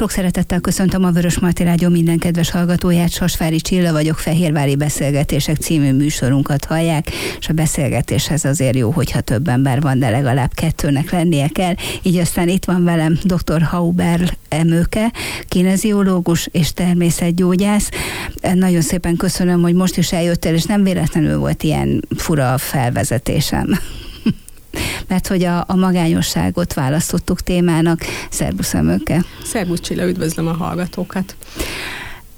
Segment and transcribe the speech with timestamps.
[0.00, 3.10] Sok szeretettel köszöntöm a Vörös Marti Rádió minden kedves hallgatóját.
[3.10, 9.48] Sasvári Csilla vagyok, Fehérvári Beszélgetések című műsorunkat hallják, és a beszélgetéshez azért jó, hogyha több
[9.48, 11.74] ember van, de legalább kettőnek lennie kell.
[12.02, 13.62] Így aztán itt van velem dr.
[13.62, 15.12] Hauber Emőke,
[15.48, 17.88] kineziológus és természetgyógyász.
[18.54, 23.78] Nagyon szépen köszönöm, hogy most is eljöttél, és nem véletlenül volt ilyen fura felvezetésem
[25.08, 28.00] mert hogy a, a magányosságot választottuk témának.
[28.30, 29.24] Szerbusz Emőke.
[29.44, 31.36] Szerbusz Csilla, üdvözlöm a hallgatókat.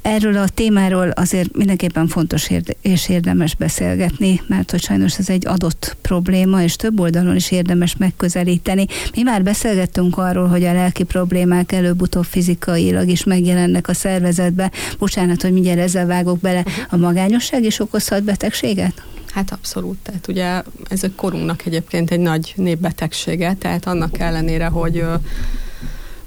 [0.02, 5.96] Erről a témáról azért mindenképpen fontos és érdemes beszélgetni, mert hogy sajnos ez egy adott
[6.00, 8.86] probléma, és több oldalon is érdemes megközelíteni.
[9.14, 14.70] Mi már beszélgettünk arról, hogy a lelki problémák előbb-utóbb fizikailag is megjelennek a szervezetbe.
[14.98, 16.64] Bocsánat, hogy mindjárt ezzel vágok bele.
[16.90, 19.02] A magányosság is okozhat betegséget?
[19.32, 25.04] Hát abszolút, tehát ugye ez a korunknak egyébként egy nagy népbetegsége, tehát annak ellenére, hogy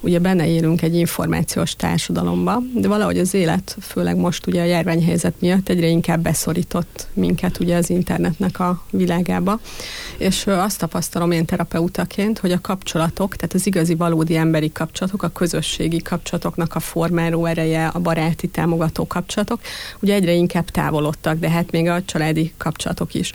[0.05, 5.33] ugye benne élünk egy információs társadalomba, de valahogy az élet, főleg most ugye a járványhelyzet
[5.39, 9.59] miatt egyre inkább beszorított minket ugye az internetnek a világába,
[10.17, 15.29] és azt tapasztalom én terapeutaként, hogy a kapcsolatok, tehát az igazi valódi emberi kapcsolatok, a
[15.29, 19.61] közösségi kapcsolatoknak a formáló ereje, a baráti támogató kapcsolatok,
[19.99, 23.33] ugye egyre inkább távolodtak, de hát még a családi kapcsolatok is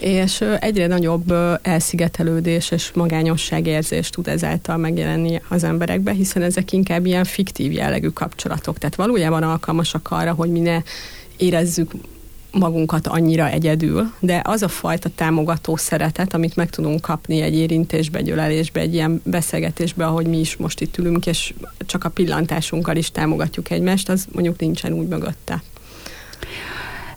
[0.00, 7.06] és egyre nagyobb elszigetelődés és magányosság érzés tud ezáltal megjelenni az emberekbe, hiszen ezek inkább
[7.06, 8.78] ilyen fiktív jellegű kapcsolatok.
[8.78, 10.82] Tehát valójában alkalmasak arra, hogy mi ne
[11.36, 11.90] érezzük
[12.52, 18.18] magunkat annyira egyedül, de az a fajta támogató szeretet, amit meg tudunk kapni egy érintésbe,
[18.18, 21.54] egy ölelésbe, egy ilyen beszélgetésbe, ahogy mi is most itt ülünk, és
[21.86, 25.62] csak a pillantásunkkal is támogatjuk egymást, az mondjuk nincsen úgy mögötte.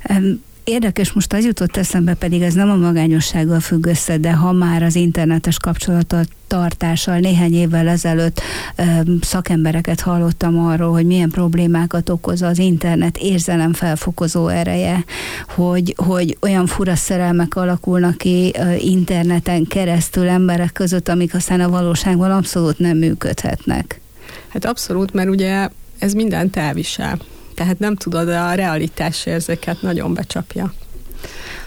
[0.10, 4.52] Um Érdekes, most az jutott eszembe, pedig ez nem a magányossággal függ össze, de ha
[4.52, 8.42] már az internetes kapcsolatot tartással néhány évvel ezelőtt
[8.76, 8.84] ö,
[9.22, 15.06] szakembereket hallottam arról, hogy milyen problémákat okoz az internet érzelem felfokozó ereje,
[15.48, 21.70] hogy, hogy olyan fura szerelmek alakulnak ki ö, interneten keresztül emberek között, amik aztán a
[21.70, 24.02] valóságban abszolút nem működhetnek.
[24.48, 27.18] Hát abszolút, mert ugye ez mindent elvisel
[27.54, 30.74] tehát nem tudod a realitás érzéket nagyon becsapja.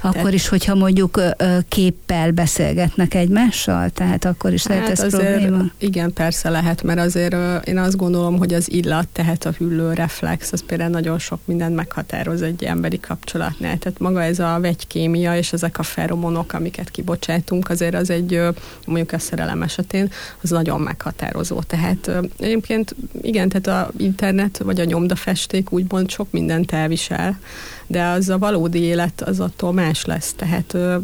[0.00, 1.21] Akkor tehát, is, hogyha mondjuk
[1.69, 5.65] képpel beszélgetnek egymással, tehát akkor is lehet hát ez azért, probléma?
[5.78, 10.53] Igen, persze lehet, mert azért én azt gondolom, hogy az illat, tehát a hüllő reflex,
[10.53, 13.78] az például nagyon sok mindent meghatároz egy emberi kapcsolatnál.
[13.78, 18.41] Tehát maga ez a vegykémia és ezek a feromonok, amiket kibocsátunk, azért az egy,
[18.87, 20.11] mondjuk a szerelem esetén,
[20.43, 21.61] az nagyon meghatározó.
[21.61, 27.39] Tehát egyébként igen, tehát a internet vagy a nyomdafesték úgymond sok mindent elvisel,
[27.87, 30.97] de az a valódi élet az attól más lesz, tehát ö,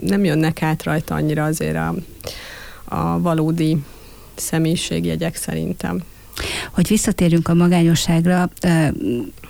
[0.00, 1.94] nem jönnek át rajta annyira azért a,
[2.84, 3.76] a valódi
[4.34, 6.02] személyiségjegyek szerintem.
[6.70, 8.50] Hogy visszatérjünk a magányosságra,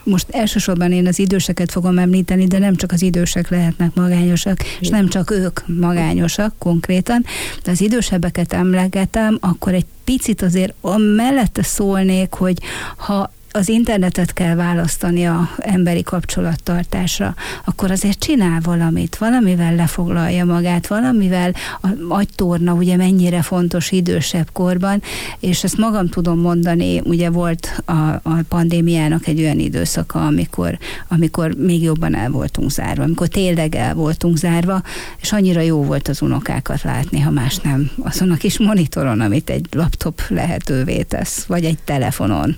[0.05, 4.89] most elsősorban én az időseket fogom említeni, de nem csak az idősek lehetnek magányosak, és
[4.89, 7.25] nem csak ők magányosak konkrétan,
[7.63, 10.75] de az idősebbeket emlegetem, akkor egy picit azért
[11.17, 12.59] mellette szólnék, hogy
[12.97, 20.87] ha az internetet kell választani a emberi kapcsolattartásra, akkor azért csinál valamit, valamivel lefoglalja magát,
[20.87, 25.03] valamivel a agytorna ugye mennyire fontos idősebb korban,
[25.41, 27.93] és ezt magam tudom mondani, ugye volt a,
[28.23, 30.79] a pandémiának egy olyan időszaka, amikor,
[31.09, 34.83] amikor még jobban el voltunk zárva, amikor tényleg el voltunk zárva,
[35.21, 39.51] és annyira jó volt az unokákat látni, ha más nem, azon a kis monitoron, amit
[39.51, 42.57] egy laptop lehetővé tesz, vagy egy telefonon.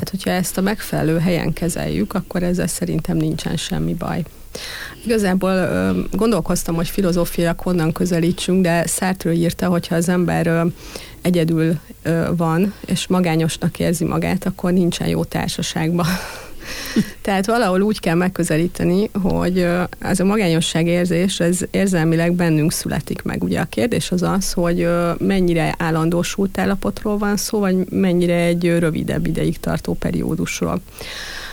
[0.00, 4.22] Hát, hogyha ezt a megfelelő helyen kezeljük, akkor ezzel szerintem nincsen semmi baj.
[5.04, 5.68] Igazából
[6.12, 10.66] gondolkoztam, hogy filozófiailag honnan közelítsünk, de Sartre írta, hogyha az ember
[11.22, 11.78] egyedül
[12.36, 16.06] van, és magányosnak érzi magát, akkor nincsen jó társaságban.
[17.22, 19.66] Tehát valahol úgy kell megközelíteni, hogy
[19.98, 23.42] ez a magányosság érzés, ez érzelmileg bennünk születik meg.
[23.42, 24.88] Ugye a kérdés az az, hogy
[25.18, 30.80] mennyire állandósult állapotról van szó, vagy mennyire egy rövidebb ideig tartó periódusról.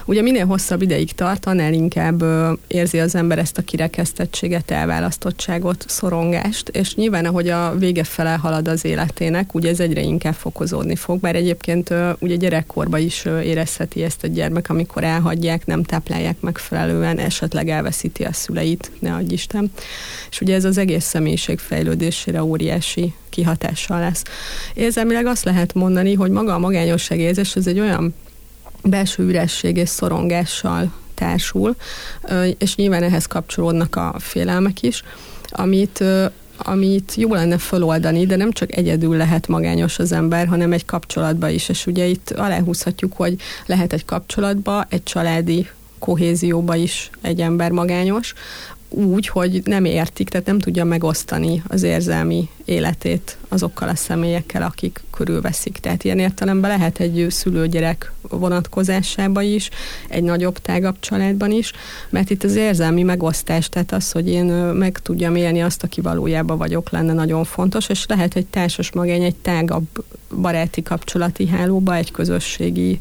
[0.09, 2.24] Ugye minél hosszabb ideig tart, annál inkább
[2.68, 8.68] érzi az ember ezt a kirekesztettséget, elválasztottságot, szorongást, és nyilván ahogy a vége fele halad
[8.68, 14.24] az életének, ugye ez egyre inkább fokozódni fog, bár egyébként ugye gyerekkorban is érezheti ezt
[14.24, 19.71] a gyermek, amikor elhagyják, nem táplálják megfelelően, esetleg elveszíti a szüleit, ne adj Isten.
[20.30, 24.24] És ugye ez az egész személyiség fejlődésére óriási kihatással lesz.
[24.74, 28.13] Érzelmileg azt lehet mondani, hogy maga a magányosság érzés az egy olyan
[28.89, 31.75] belső üresség és szorongással társul,
[32.57, 35.04] és nyilván ehhez kapcsolódnak a félelmek is,
[35.50, 36.04] amit
[36.57, 41.50] amit jó lenne föloldani, de nem csak egyedül lehet magányos az ember, hanem egy kapcsolatba
[41.50, 41.69] is.
[41.69, 43.36] És ugye itt aláhúzhatjuk, hogy
[43.66, 45.68] lehet egy kapcsolatba, egy családi
[46.00, 48.33] kohézióba is egy ember magányos,
[48.89, 55.04] úgy, hogy nem értik, tehát nem tudja megosztani az érzelmi életét azokkal a személyekkel, akik
[55.12, 55.78] körülveszik.
[55.78, 59.69] Tehát ilyen értelemben lehet egy szülőgyerek vonatkozásában is,
[60.07, 61.72] egy nagyobb, tágabb családban is,
[62.10, 66.57] mert itt az érzelmi megosztás, tehát az, hogy én meg tudjam élni azt, aki valójában
[66.57, 69.88] vagyok, lenne nagyon fontos, és lehet egy társas magány, egy tágabb
[70.42, 73.00] baráti kapcsolati hálóba, egy közösségi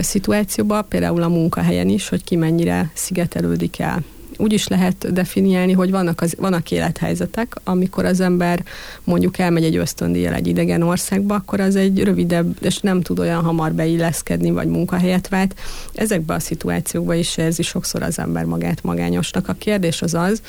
[0.00, 4.04] szituációba, például a munkahelyen is, hogy ki mennyire szigetelődik el
[4.38, 8.64] úgy is lehet definiálni, hogy vannak, az, vannak élethelyzetek, amikor az ember
[9.04, 13.42] mondjuk elmegy egy ösztöndíjjal egy idegen országba, akkor az egy rövidebb, és nem tud olyan
[13.42, 15.54] hamar beilleszkedni, vagy munkahelyet vált.
[15.94, 19.48] Ezekben a szituációkban is érzi sokszor az ember magát magányosnak.
[19.48, 20.42] A kérdés az az,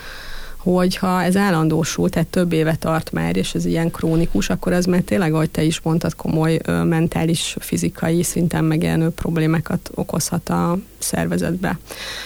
[0.75, 5.01] hogyha ez állandósul, tehát több éve tart már, és ez ilyen krónikus, akkor ez már
[5.01, 11.79] tényleg, ahogy te is mondtad, komoly mentális, fizikai szinten megjelenő problémákat okozhat a szervezetbe.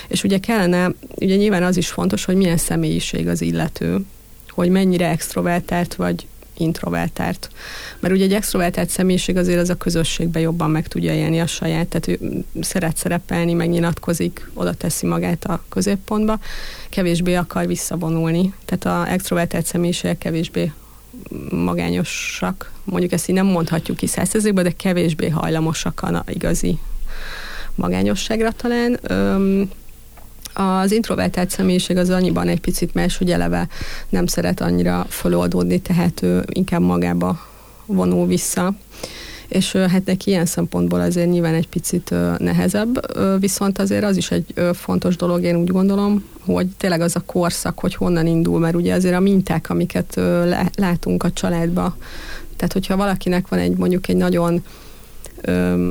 [0.08, 4.06] És ugye kellene, ugye nyilván az is fontos, hogy milyen személyiség az illető,
[4.50, 6.28] hogy mennyire extrovertált vagy
[6.62, 7.50] introvertált.
[8.00, 11.88] Mert ugye egy extrovertált személyiség azért az a közösségben jobban meg tudja élni a saját,
[11.88, 16.40] tehát ő szeret szerepelni, megnyilatkozik, oda teszi magát a középpontba,
[16.90, 18.54] kevésbé akar visszavonulni.
[18.66, 20.72] Tehát a extrovertált személyiségek kevésbé
[21.50, 26.80] magányosak, mondjuk ezt így nem mondhatjuk ki százszerzékben, de kevésbé hajlamosak a igazi
[27.75, 29.00] magányosságra talán.
[29.02, 29.69] Öm,
[30.53, 33.68] az introvertált személyiség az annyiban egy picit más, hogy eleve
[34.09, 37.39] nem szeret annyira föloldódni, tehát ő inkább magába
[37.86, 38.74] vonul vissza.
[39.48, 43.00] És hát neki ilyen szempontból azért nyilván egy picit nehezebb,
[43.39, 47.80] viszont azért az is egy fontos dolog, én úgy gondolom, hogy tényleg az a korszak,
[47.80, 50.19] hogy honnan indul, mert ugye azért a minták, amiket
[50.75, 51.97] látunk a családba,
[52.56, 54.63] tehát hogyha valakinek van egy mondjuk egy nagyon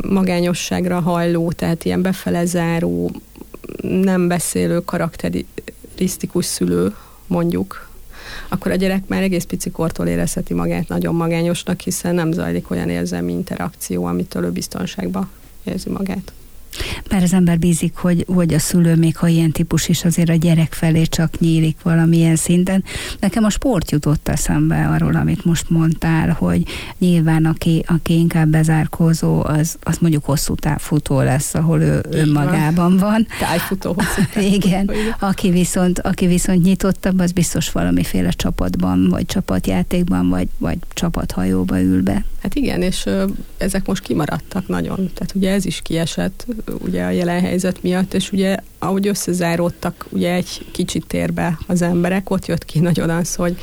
[0.09, 3.11] magányosságra hajló, tehát ilyen befelezáró,
[3.83, 6.95] nem beszélő karakterisztikus szülő,
[7.27, 7.89] mondjuk,
[8.49, 12.89] akkor a gyerek már egész pici kortól érezheti magát nagyon magányosnak, hiszen nem zajlik olyan
[12.89, 15.31] érzelmi interakció, amitől ő biztonságban
[15.65, 16.33] érzi magát.
[17.11, 20.35] Mert az ember bízik, hogy, hogy a szülő, még ha ilyen típus is, azért a
[20.35, 22.85] gyerek felé csak nyílik valamilyen szinten.
[23.21, 26.63] Nekem a sport jutott eszembe arról, amit most mondtál, hogy
[26.99, 33.27] nyilván aki, aki inkább bezárkózó, az, az mondjuk hosszú távfutó lesz, ahol ő önmagában van.
[33.39, 33.97] Tájfutó
[34.57, 34.91] Igen.
[35.19, 42.03] Aki viszont, aki viszont nyitottabb, az biztos valamiféle csapatban, vagy csapatjátékban, vagy, vagy csapathajóba ül
[42.03, 42.25] be.
[42.43, 43.09] Hát igen, és
[43.57, 44.97] ezek most kimaradtak nagyon.
[44.97, 46.47] Tehát ugye ez is kiesett
[46.85, 52.31] ugye a jelen helyzet miatt, és ugye ahogy összezáródtak ugye egy kicsit térbe az emberek,
[52.31, 53.59] ott jött ki nagyon az, hogy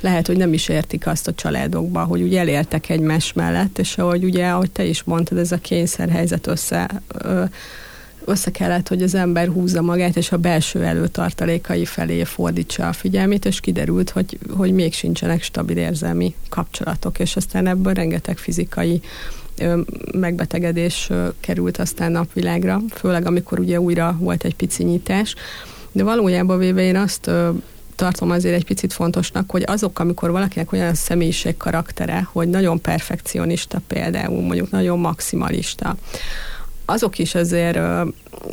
[0.00, 4.24] lehet, hogy nem is értik azt a családokba, hogy ugye eléltek egymás mellett, és ahogy
[4.24, 7.44] ugye, ahogy te is mondtad, ez a kényszerhelyzet össze ö,
[8.28, 13.44] össze kellett, hogy az ember húzza magát, és a belső előtartalékai felé fordítsa a figyelmét,
[13.44, 19.00] és kiderült, hogy, hogy még sincsenek stabil érzelmi kapcsolatok, és aztán ebből rengeteg fizikai
[20.12, 21.10] megbetegedés
[21.40, 25.34] került aztán napvilágra, főleg amikor ugye újra volt egy pici nyitás.
[25.92, 27.30] De valójában véve én azt
[27.94, 33.80] tartom azért egy picit fontosnak, hogy azok, amikor valakinek olyan személyiség karaktere, hogy nagyon perfekcionista
[33.86, 35.96] például, mondjuk nagyon maximalista,
[36.90, 38.02] azok is azért ö,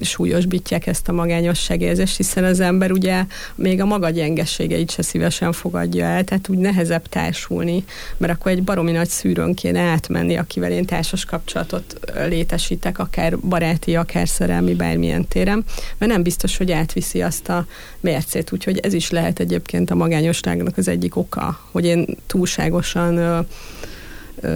[0.02, 3.24] súlyosbítják ezt a magányosságérzést, hiszen az ember ugye
[3.56, 7.84] még a maga gyengeségeit se szívesen fogadja el, tehát úgy nehezebb társulni,
[8.18, 13.96] mert akkor egy baromi nagy szűrőn kéne átmenni, akivel én társas kapcsolatot létesítek, akár baráti,
[13.96, 15.64] akár szerelmi, bármilyen téren,
[15.98, 17.66] mert nem biztos, hogy átviszi azt a
[18.00, 23.46] mércét, úgyhogy ez is lehet egyébként a magányosságnak az egyik oka, hogy én túlságosan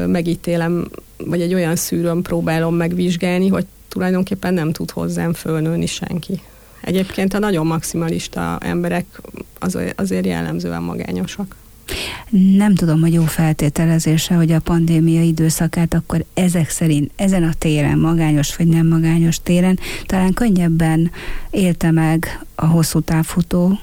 [0.08, 0.88] megítélem,
[1.26, 6.42] vagy egy olyan szűrőn próbálom megvizsgálni, hogy tulajdonképpen nem tud hozzám fölnőni senki.
[6.82, 9.22] Egyébként a nagyon maximalista emberek
[9.96, 11.56] azért jellemzően magányosak.
[12.56, 18.00] Nem tudom, hogy jó feltételezése, hogy a pandémia időszakát akkor ezek szerint ezen a téren,
[18.00, 21.12] magányos vagy nem magányos téren, talán könnyebben
[21.50, 23.80] élte meg a hosszú távfutó,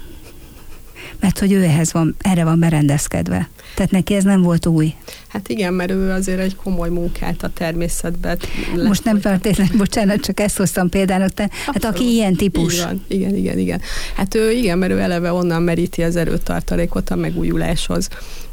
[1.19, 3.49] mert hogy ő ehhez van, erre van berendezkedve.
[3.75, 4.93] Tehát neki ez nem volt új.
[5.27, 8.39] Hát igen, mert ő azért egy komoly munkát a természetben.
[8.87, 12.83] Most nem feltétlenül, bocsánat, csak ezt hoztam például, te, hát aki ilyen típus.
[12.83, 13.05] van.
[13.07, 13.81] Igen, igen, igen.
[14.15, 18.09] Hát ő igen, mert ő eleve onnan meríti az erőtartalékot a megújuláshoz.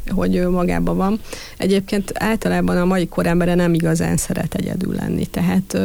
[0.09, 1.19] Hogy ő magában van.
[1.57, 5.77] Egyébként általában a mai korembere nem igazán szeret egyedül lenni, tehát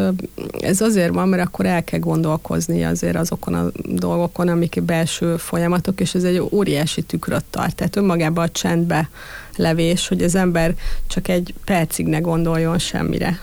[0.61, 6.01] ez azért van, mert akkor el kell gondolkozni azért azokon a dolgokon, amik belső folyamatok,
[6.01, 9.09] és ez egy óriási tükröt tart, tehát önmagában a csendbe
[9.57, 10.75] levés, hogy az ember
[11.07, 13.41] csak egy percig ne gondoljon semmire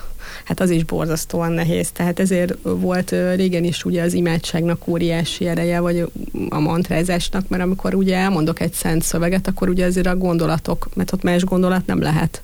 [0.47, 1.91] hát az is borzasztóan nehéz.
[1.91, 6.11] Tehát ezért volt régen is ugye az imádságnak óriási ereje, vagy
[6.49, 11.11] a mantrázásnak, mert amikor ugye elmondok egy szent szöveget, akkor ugye azért a gondolatok, mert
[11.13, 12.41] ott más gondolat nem lehet.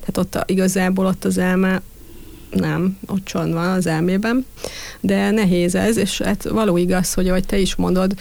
[0.00, 1.82] Tehát ott igazából ott az elme
[2.50, 4.46] nem, ott csont van az elmében,
[5.00, 8.14] de nehéz ez, és hát való igaz, hogy ahogy te is mondod,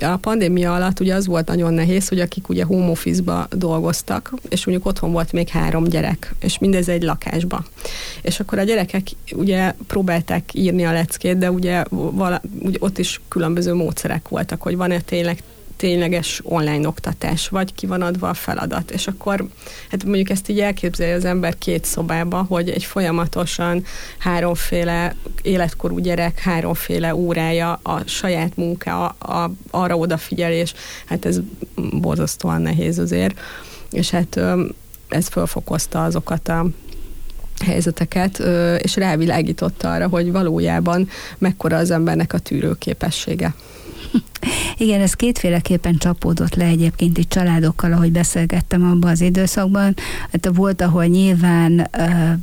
[0.00, 4.66] a pandémia alatt ugye az volt nagyon nehéz, hogy akik ugye home office-ba dolgoztak, és
[4.66, 7.64] mondjuk otthon volt még három gyerek, és mindez egy lakásba.
[8.22, 13.20] És akkor a gyerekek ugye próbálták írni a leckét, de ugye, vala, ugye ott is
[13.28, 15.42] különböző módszerek voltak, hogy van-e tényleg
[15.76, 18.90] tényleges online oktatás, vagy ki van adva a feladat.
[18.90, 19.48] És akkor,
[19.90, 23.84] hát mondjuk ezt így elképzelje az ember két szobába, hogy egy folyamatosan
[24.18, 31.40] háromféle életkorú gyerek, háromféle órája a saját munka, a, a, arra odafigyelés, hát ez
[32.00, 33.40] borzasztóan nehéz azért.
[33.90, 34.40] És hát
[35.08, 36.66] ez fölfokozta azokat a
[37.64, 38.38] helyzeteket,
[38.78, 43.54] és rávilágította arra, hogy valójában mekkora az embernek a tűrőképessége.
[44.76, 49.94] Igen, ez kétféleképpen csapódott le egyébként itt családokkal, ahogy beszélgettem abban az időszakban.
[50.32, 51.90] Hát volt, ahol nyilván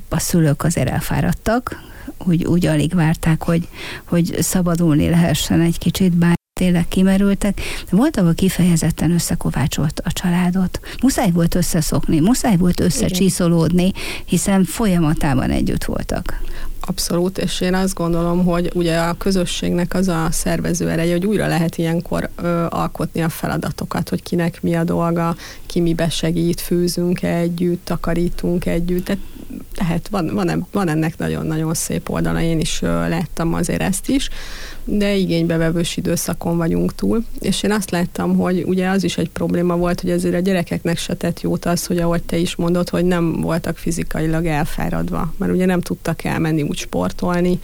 [0.09, 1.89] a szülők azért elfáradtak,
[2.25, 3.67] úgy, úgy alig várták, hogy,
[4.03, 10.79] hogy szabadulni lehessen egy kicsit, bár tényleg kimerültek, de volt, ahol kifejezetten összekovácsolt a családot.
[11.01, 13.91] Muszáj volt összeszokni, muszáj volt összecsiszolódni,
[14.25, 16.41] hiszen folyamatában együtt voltak.
[16.79, 21.47] Abszolút, és én azt gondolom, hogy ugye a közösségnek az a szervező ereje, hogy újra
[21.47, 27.21] lehet ilyenkor ö, alkotni a feladatokat, hogy kinek mi a dolga, ki mibe segít, főzünk
[27.21, 29.21] együtt, takarítunk együtt, tehát
[29.73, 34.29] tehát van, van, van ennek nagyon-nagyon szép oldala, én is láttam azért ezt is,
[34.83, 39.75] de igénybevevős időszakon vagyunk túl, és én azt láttam, hogy ugye az is egy probléma
[39.75, 43.05] volt, hogy azért a gyerekeknek se tett jót az, hogy ahogy te is mondod, hogy
[43.05, 47.59] nem voltak fizikailag elfáradva, mert ugye nem tudtak elmenni úgy sportolni,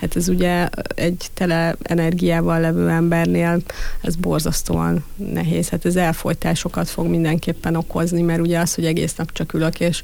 [0.00, 3.60] hát ez ugye egy tele energiával levő embernél
[4.00, 9.32] ez borzasztóan nehéz, hát ez elfolytásokat fog mindenképpen okozni, mert ugye az, hogy egész nap
[9.32, 10.02] csak ülök, és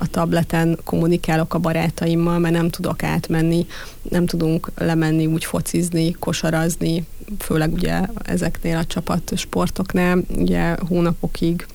[0.00, 3.66] a tableten kommunikálok a barátaimmal, mert nem tudok átmenni,
[4.02, 7.04] nem tudunk lemenni úgy focizni, kosarazni,
[7.38, 11.66] főleg ugye ezeknél a csapat sportoknál, ugye hónapokig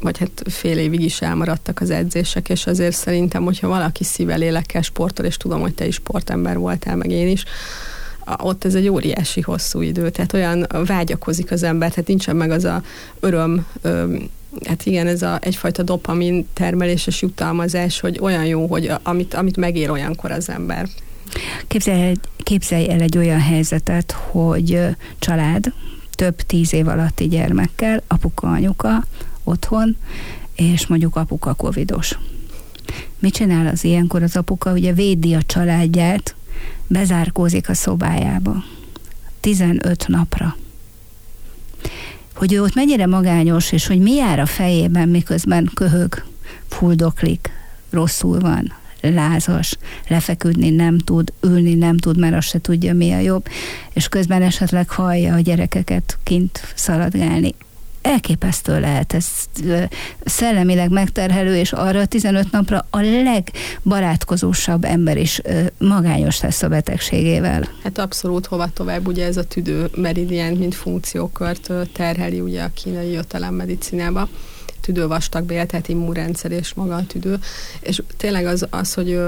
[0.00, 4.82] vagy hát fél évig is elmaradtak az edzések, és azért szerintem, hogyha valaki szíve lélekkel
[4.82, 7.44] sportol, és tudom, hogy te is sportember voltál, meg én is,
[8.38, 12.64] ott ez egy óriási hosszú idő, tehát olyan vágyakozik az ember, tehát nincsen meg az
[12.64, 12.82] a
[13.20, 13.66] öröm,
[14.66, 19.90] hát igen, ez a, egyfajta dopamin termeléses jutalmazás, hogy olyan jó, hogy amit, amit megér
[19.90, 20.88] olyankor az ember.
[21.66, 24.80] Képzelj, képzelj el egy olyan helyzetet, hogy
[25.18, 25.72] család,
[26.10, 29.04] több tíz év alatti gyermekkel, apuka, anyuka
[29.44, 29.96] otthon,
[30.54, 32.18] és mondjuk apuka covidos.
[33.18, 34.72] Mit csinál az ilyenkor az apuka?
[34.72, 36.34] Ugye védi a családját,
[36.86, 38.64] bezárkózik a szobájába.
[39.40, 40.56] 15 napra
[42.34, 46.24] hogy ő ott mennyire magányos, és hogy mi jár a fejében, miközben köhög,
[46.68, 47.50] fuldoklik,
[47.90, 49.76] rosszul van, lázas,
[50.08, 53.46] lefeküdni nem tud, ülni nem tud, mert azt se tudja, mi a jobb,
[53.92, 57.54] és közben esetleg hallja a gyerekeket kint szaladgálni
[58.02, 59.26] elképesztő lehet, ez
[60.24, 65.40] szellemileg megterhelő, és arra 15 napra a legbarátkozósabb ember is
[65.78, 67.68] magányos lesz a betegségével.
[67.82, 73.10] Hát abszolút hova tovább, ugye ez a tüdő meridián, mint funkciókört terheli ugye a kínai
[73.10, 74.28] jöttelem medicinába.
[74.80, 77.38] Tüdővastagbél, tehát immunrendszer és maga a tüdő,
[77.80, 79.20] és tényleg az, az hogy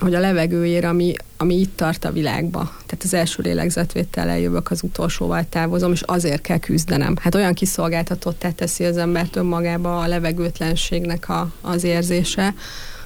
[0.00, 2.60] hogy a levegőjér, ami, ami itt tart a világba.
[2.60, 7.16] Tehát az első lélegzetvétellel jövök, az utolsóval távozom, és azért kell küzdenem.
[7.20, 12.54] Hát olyan kiszolgáltatottá teszi az embert önmagába a levegőtlenségnek a, az érzése,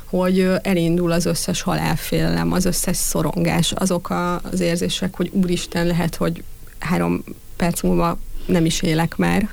[0.05, 6.15] hogy elindul az összes halálfélelem, az összes szorongás, azok a, az érzések, hogy úristen lehet,
[6.15, 6.43] hogy
[6.79, 7.25] három
[7.57, 9.49] perc múlva nem is élek már,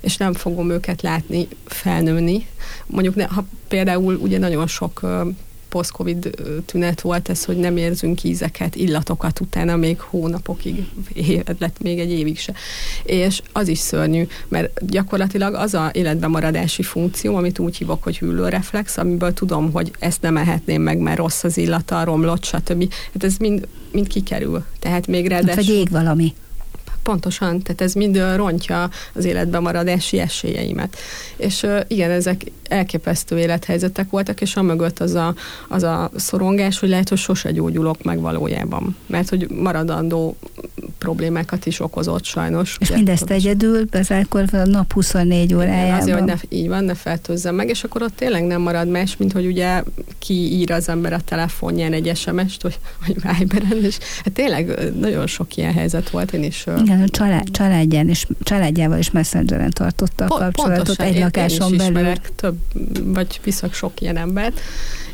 [0.00, 2.46] és nem fogom őket látni felnőni.
[2.86, 5.00] Mondjuk, ne, ha például ugye nagyon sok
[5.70, 6.30] post-covid
[6.66, 10.88] tünet volt ez, hogy nem érzünk ízeket, illatokat utána még hónapokig,
[11.58, 12.52] lett még egy évig se.
[13.02, 18.96] És az is szörnyű, mert gyakorlatilag az a életbemaradási funkció, amit úgy hívok, hogy hüllőreflex,
[18.96, 22.92] amiből tudom, hogy ezt nem ehetném meg, mert rossz az illata, romlott, stb.
[23.12, 24.64] Hát ez mind, mind kikerül.
[24.78, 25.64] Tehát még ráadásul...
[25.64, 26.34] Vagy ég valami
[27.02, 30.96] Pontosan, tehát ez mind rontja az életben maradási esélyeimet.
[31.36, 35.34] És igen, ezek elképesztő élethelyzetek voltak, és amögött az a,
[35.68, 38.96] az a szorongás, hogy lehet, hogy sose gyógyulok meg valójában.
[39.06, 40.36] Mert hogy maradandó
[40.98, 42.76] problémákat is okozott sajnos.
[42.80, 46.00] És ugye, mindezt egyedül, bezárkor a nap 24 órájában.
[46.00, 49.16] Azért, hogy ne, így van, ne feltőzzem meg, és akkor ott tényleg nem marad más,
[49.16, 49.82] mint hogy ugye
[50.18, 55.56] kiír az ember a telefonján egy SMS-t, vagy, vagy Viberen, és hát tényleg nagyon sok
[55.56, 56.66] ilyen helyzet volt, én is.
[56.82, 61.96] Igen, a család, családján és családjával is messengeren tartotta a kapcsolatot pontosan, egy lakáson belül.
[61.96, 62.56] Ismerek több,
[63.04, 64.60] vagy viszak sok ilyen embert,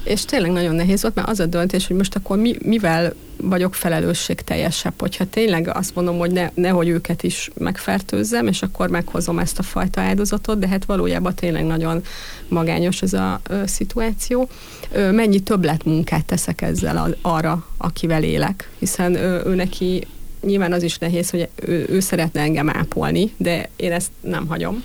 [0.04, 3.74] és tényleg nagyon nehéz volt, mert az a döntés, hogy most akkor mi, mivel vagyok
[3.74, 9.58] felelősségteljesebb, hogyha tényleg azt mondom, hogy ne, nehogy őket is megfertőzzem, és akkor meghozom ezt
[9.58, 12.02] a fajta áldozatot, de hát valójában tényleg nagyon
[12.48, 14.48] magányos ez a ö, szituáció.
[14.92, 20.06] Ö, mennyi többletmunkát teszek ezzel a, arra, akivel élek, hiszen ö, ő neki
[20.46, 24.84] nyilván az is nehéz, hogy ő, ő szeretne engem ápolni, de én ezt nem hagyom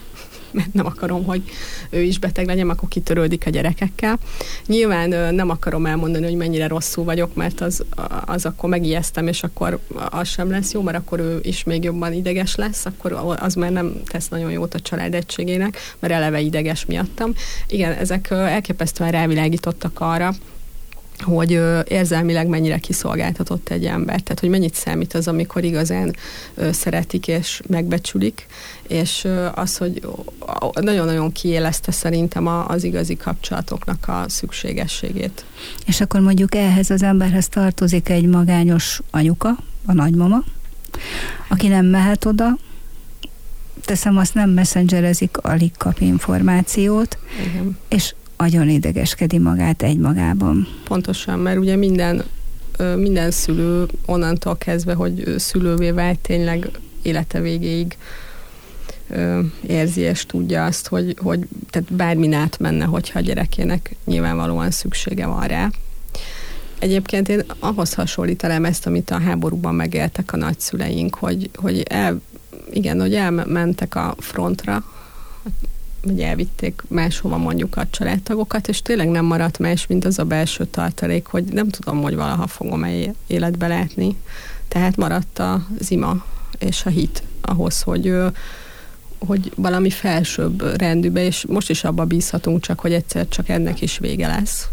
[0.51, 1.41] mert nem akarom, hogy
[1.89, 4.19] ő is beteg legyen, akkor kitörődik a gyerekekkel.
[4.65, 7.83] Nyilván nem akarom elmondani, hogy mennyire rosszul vagyok, mert az,
[8.25, 12.13] az akkor megijesztem, és akkor az sem lesz jó, mert akkor ő is még jobban
[12.13, 16.85] ideges lesz, akkor az már nem tesz nagyon jót a család egységének, mert eleve ideges
[16.85, 17.33] miattam.
[17.67, 20.33] Igen, ezek elképesztően rávilágítottak arra,
[21.21, 24.21] hogy érzelmileg mennyire kiszolgáltatott egy ember.
[24.21, 26.15] Tehát, hogy mennyit számít az, amikor igazán
[26.71, 28.45] szeretik és megbecsülik,
[28.87, 30.01] és az, hogy
[30.73, 35.45] nagyon-nagyon kiélezte szerintem az igazi kapcsolatoknak a szükségességét.
[35.85, 40.43] És akkor mondjuk ehhez az emberhez tartozik egy magányos anyuka, a nagymama,
[41.47, 42.57] aki nem mehet oda,
[43.85, 47.77] teszem azt nem messengerezik, alig kap információt, Igen.
[47.89, 50.67] és agyon idegeskedi magát egymagában.
[50.83, 52.23] Pontosan, mert ugye minden,
[52.95, 56.69] minden szülő onnantól kezdve, hogy szülővé vált, tényleg
[57.01, 57.97] élete végéig
[59.67, 65.47] érzi és tudja azt, hogy, hogy tehát bármin átmenne, hogyha a gyerekének nyilvánvalóan szüksége van
[65.47, 65.69] rá.
[66.79, 72.21] Egyébként én ahhoz hasonlítanám ezt, amit a háborúban megéltek a nagyszüleink, hogy, hogy el,
[72.71, 74.83] igen, hogy elmentek a frontra,
[76.03, 80.65] hogy elvitték máshova mondjuk a családtagokat, és tényleg nem maradt más, mint az a belső
[80.65, 82.89] tartalék, hogy nem tudom, hogy valaha fogom -e
[83.27, 84.15] életbe látni.
[84.67, 86.25] Tehát maradt az ima
[86.59, 88.13] és a hit ahhoz, hogy
[89.27, 93.97] hogy valami felsőbb rendűbe, és most is abba bízhatunk csak, hogy egyszer csak ennek is
[93.97, 94.67] vége lesz.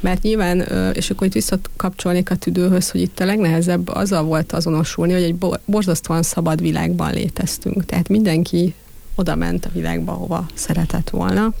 [0.00, 0.60] Mert nyilván,
[0.94, 5.36] és akkor itt visszakapcsolnék a tüdőhöz, hogy itt a legnehezebb azzal volt azonosulni, hogy egy
[5.64, 7.84] borzasztóan szabad világban léteztünk.
[7.84, 8.74] Tehát mindenki
[9.18, 11.52] oda ment a világba, hova szeretett volna.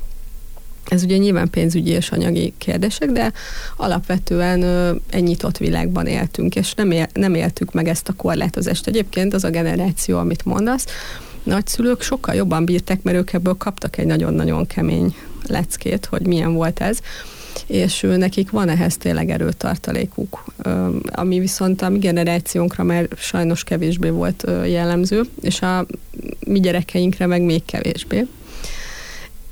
[0.84, 3.32] Ez ugye nyilván pénzügyi és anyagi kérdések, de
[3.76, 4.62] alapvetően
[5.10, 8.86] egy nyitott világban éltünk, és nem, él, nem éltük meg ezt a korlátozást.
[8.86, 10.86] Egyébként az a generáció, amit mondasz,
[11.42, 15.16] nagyszülők sokkal jobban bírták, mert ők ebből kaptak egy nagyon-nagyon kemény
[15.46, 16.98] leckét, hogy milyen volt ez
[17.66, 20.44] és nekik van ehhez tényleg erőtartalékuk,
[21.12, 25.86] ami viszont a mi generációnkra már sajnos kevésbé volt jellemző, és a
[26.46, 28.26] mi gyerekeinkre meg még kevésbé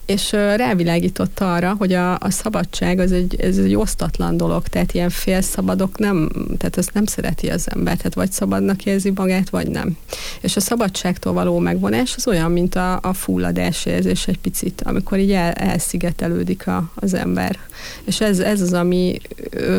[0.07, 5.11] és rávilágította arra, hogy a, a szabadság az egy, ez egy osztatlan dolog, tehát ilyen
[5.11, 9.97] félszabadok nem, tehát ezt nem szereti az ember, tehát vagy szabadnak érzi magát, vagy nem.
[10.41, 15.19] És a szabadságtól való megvonás az olyan, mint a, a fulladás érzés egy picit, amikor
[15.19, 17.59] így el, elszigetelődik a, az ember.
[18.05, 19.19] És ez, ez az, ami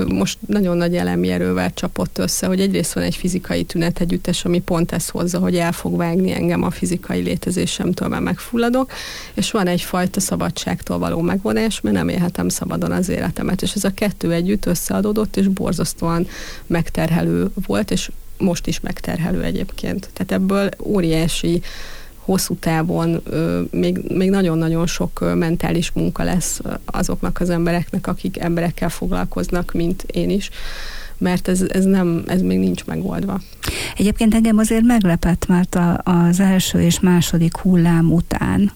[0.07, 4.59] most nagyon nagy elemi erővel csapott össze, hogy egyrészt van egy fizikai tünet együttes, ami
[4.59, 8.91] pont ezt hozza, hogy el fog vágni engem a fizikai létezésemtől, mert megfulladok,
[9.33, 13.62] és van egyfajta szabadságtól való megvonás, mert nem élhetem szabadon az életemet.
[13.62, 16.27] És ez a kettő együtt összeadódott, és borzasztóan
[16.65, 20.10] megterhelő volt, és most is megterhelő egyébként.
[20.13, 21.62] Tehát ebből óriási
[22.17, 23.23] hosszú távon
[23.71, 30.30] még, még nagyon-nagyon sok mentális munka lesz azoknak az embereknek, akik emberekkel foglalkoznak, mint én
[30.30, 30.49] is
[31.17, 33.41] mert ez, ez, nem, ez még nincs megoldva.
[33.97, 38.71] Egyébként engem azért meglepett, mert a, az első és második hullám után,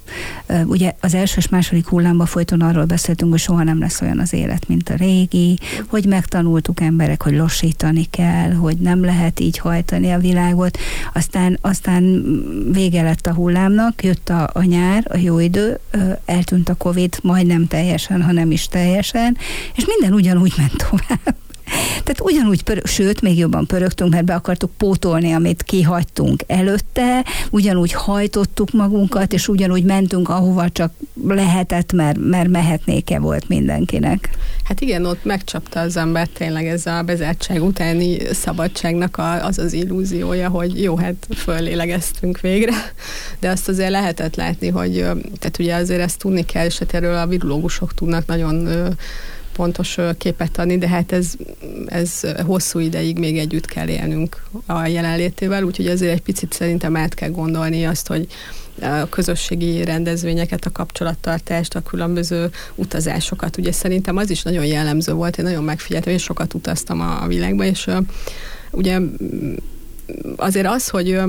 [0.66, 4.34] ugye az első és második hullámban folyton arról beszéltünk, hogy soha nem lesz olyan az
[4.34, 10.12] élet, mint a régi, hogy megtanultuk emberek, hogy lassítani kell, hogy nem lehet így hajtani
[10.12, 10.78] a világot,
[11.14, 12.24] aztán, aztán
[12.72, 15.80] vége lett a hullámnak, jött a, a nyár, a jó idő,
[16.26, 19.38] eltűnt a Covid majdnem teljesen, hanem is teljesen,
[19.76, 21.36] és minden ugyanúgy ment tovább.
[22.04, 27.92] Tehát ugyanúgy, pörög, sőt, még jobban pörögtünk, mert be akartuk pótolni, amit kihagytunk előtte, ugyanúgy
[27.92, 30.94] hajtottuk magunkat, és ugyanúgy mentünk, ahova csak
[31.28, 34.30] lehetett, mert, mert mehetnéke volt mindenkinek.
[34.64, 39.74] Hát igen, ott megcsapta az ember tényleg ez a bezártság utáni szabadságnak a, az az
[39.74, 42.74] illúziója, hogy jó, hát föllélegeztünk végre,
[43.40, 44.94] de azt azért lehetett látni, hogy
[45.40, 48.68] tehát ugye azért ezt tudni kell, és hát erről a virológusok tudnak nagyon
[49.54, 51.34] pontos képet adni, de hát ez,
[51.86, 57.14] ez hosszú ideig még együtt kell élnünk a jelenlétével, úgyhogy azért egy picit szerintem át
[57.14, 58.28] kell gondolni azt, hogy
[58.82, 63.58] a közösségi rendezvényeket, a kapcsolattartást, a különböző utazásokat.
[63.58, 67.64] Ugye szerintem az is nagyon jellemző volt, én nagyon megfigyeltem, és sokat utaztam a, világba,
[67.64, 67.88] és
[68.72, 69.00] ugye
[70.36, 71.20] azért az, hogy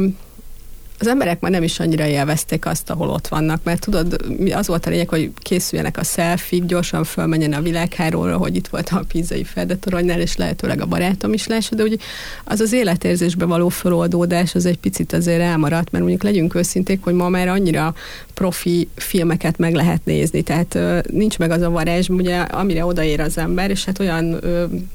[1.03, 4.17] az emberek már nem is annyira élvezték azt, ahol ott vannak, mert tudod,
[4.53, 8.89] az volt a lényeg, hogy készüljenek a selfie gyorsan fölmenjen a világháróra, hogy itt volt
[8.89, 12.01] a pizzai ferdetoronynál, és lehetőleg a barátom is lássa, de úgy
[12.45, 17.15] az az életérzésbe való föloldódás az egy picit azért elmaradt, mert mondjuk legyünk őszinték, hogy
[17.15, 17.95] ma már annyira
[18.35, 20.79] profi filmeket meg lehet nézni, tehát
[21.11, 24.41] nincs meg az a varázs, ugye, amire odaér az ember, és hát olyan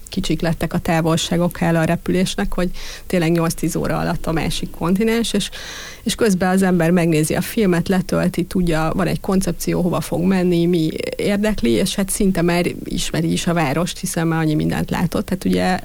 [0.10, 2.69] kicsik lettek a távolságok el a repülésnek, hogy
[3.06, 5.50] tényleg 8-10 óra alatt a másik kontinens, és,
[6.04, 10.65] és közben az ember megnézi a filmet, letölti, tudja, van egy koncepció, hova fog menni,
[10.65, 15.26] mi érdekli, és hát szinte már ismeri is a várost, hiszen már annyi mindent látott.
[15.26, 15.80] Tehát ugye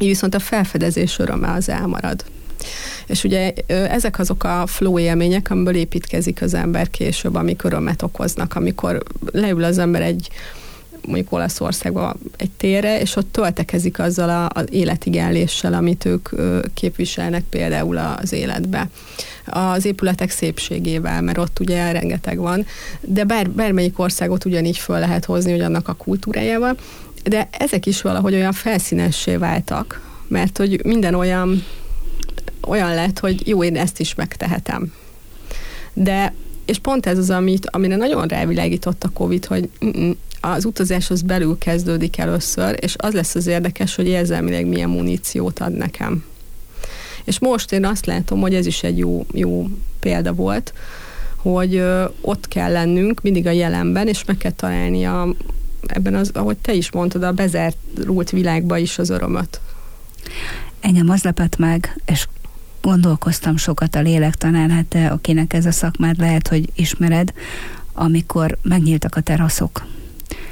[0.00, 2.24] így viszont a felfedezés öröme az elmarad.
[3.06, 8.54] És ugye ezek azok a flow élmények, amiből építkezik az ember később, amik örömet okoznak,
[8.54, 10.28] amikor leül az ember egy
[11.06, 16.28] mondjuk Olaszországba egy térre, és ott töltekezik azzal az életigelléssel, amit ők
[16.74, 18.88] képviselnek például az életbe.
[19.46, 22.66] Az épületek szépségével, mert ott ugye rengeteg van,
[23.00, 26.76] de bár, bármelyik országot ugyanígy föl lehet hozni, hogy annak a kultúrájával,
[27.24, 31.64] de ezek is valahogy olyan felszínessé váltak, mert hogy minden olyan
[32.66, 34.92] olyan lett, hogy jó, én ezt is megtehetem.
[35.92, 39.68] De és pont ez az, amit, amire nagyon rávilágított a Covid, hogy
[40.40, 45.58] az utazás az belül kezdődik először, és az lesz az érdekes, hogy érzelmileg milyen muníciót
[45.58, 46.24] ad nekem.
[47.24, 49.68] És most én azt látom, hogy ez is egy jó, jó
[50.00, 50.72] példa volt,
[51.36, 51.82] hogy
[52.20, 55.34] ott kell lennünk mindig a jelenben, és meg kell találni a,
[55.86, 59.60] ebben az, ahogy te is mondtad, a bezárult világba is az örömöt.
[60.80, 62.26] Engem az lepett meg, és
[62.84, 67.32] gondolkoztam sokat a lélektanán, hát te, akinek ez a szakmád lehet, hogy ismered,
[67.92, 69.86] amikor megnyíltak a teraszok.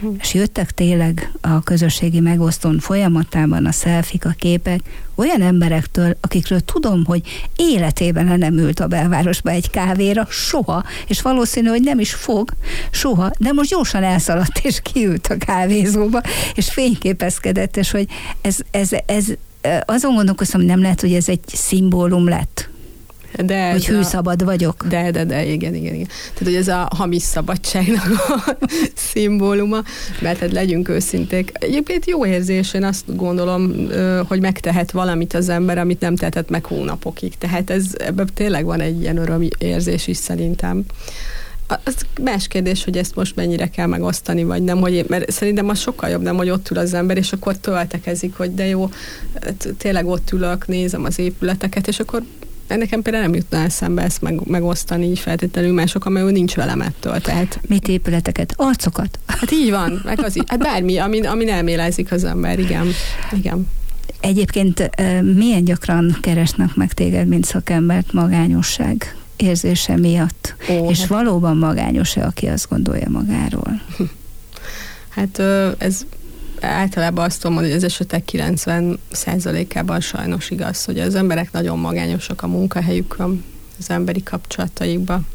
[0.01, 0.07] Hm.
[0.19, 4.81] És jöttek tényleg a közösségi megosztón folyamatában a szelfik, a képek
[5.15, 7.23] olyan emberektől, akikről tudom, hogy
[7.57, 12.51] életében le nem ült a belvárosba egy kávéra, soha, és valószínű, hogy nem is fog,
[12.91, 16.21] soha, de most gyorsan elszaladt, és kiült a kávézóba,
[16.55, 18.07] és fényképezkedett, és hogy
[18.41, 19.27] ez, ez, ez
[19.85, 22.71] azon gondolkoztam, hogy nem lehet, hogy ez egy szimbólum lett.
[23.45, 24.87] De hogy hűszabad a, vagyok.
[24.87, 26.07] De, de, de, igen, igen, igen.
[26.07, 28.57] Tehát, hogy ez a hamis szabadságnak a
[29.13, 29.83] szimbóluma,
[30.21, 31.53] mert hát legyünk őszinték.
[31.53, 33.89] Egyébként jó érzés, én azt gondolom,
[34.29, 37.39] hogy megtehet valamit az ember, amit nem tehetett meg hónapokig.
[37.39, 40.85] Tehát ez, ebben tényleg van egy ilyen öröm érzés is szerintem
[41.85, 45.69] az más kérdés, hogy ezt most mennyire kell megosztani, vagy nem, hogy én, mert szerintem
[45.69, 48.91] az sokkal jobb, nem, hogy ott ül az ember, és akkor töltekezik, hogy de jó,
[49.79, 52.23] tényleg ott ülök, nézem az épületeket, és akkor
[52.67, 56.81] nekem például nem jutna eszembe ezt meg, megosztani így feltétlenül mások, amely úgy nincs velem
[56.81, 57.21] ettől.
[57.21, 57.61] Tehát...
[57.69, 58.55] Mit épületeket?
[58.57, 59.19] Arcokat?
[59.27, 60.37] Hát így van, meg az.
[60.47, 62.87] Hát bármi, ami, ami elmélezik az ember, igen.
[63.33, 63.69] igen.
[64.21, 64.91] Egyébként
[65.35, 70.55] milyen gyakran keresnek meg téged, mint szakembert magányosság érzése miatt.
[70.71, 71.09] Ó, és hát...
[71.09, 73.83] valóban magányos-e, aki azt gondolja magáról?
[75.15, 75.39] Hát
[75.79, 76.05] ez
[76.61, 82.43] általában azt tudom mondani, hogy az esetek 90%-ában sajnos igaz, hogy az emberek nagyon magányosak
[82.43, 83.45] a munkahelyükön,
[83.79, 85.27] az emberi kapcsolataikban,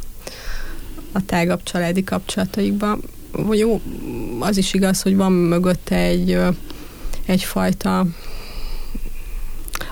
[1.12, 3.02] a tágabb családi kapcsolataikban.
[3.52, 3.82] Jó,
[4.40, 6.40] az is igaz, hogy van mögötte egy,
[7.26, 8.06] egyfajta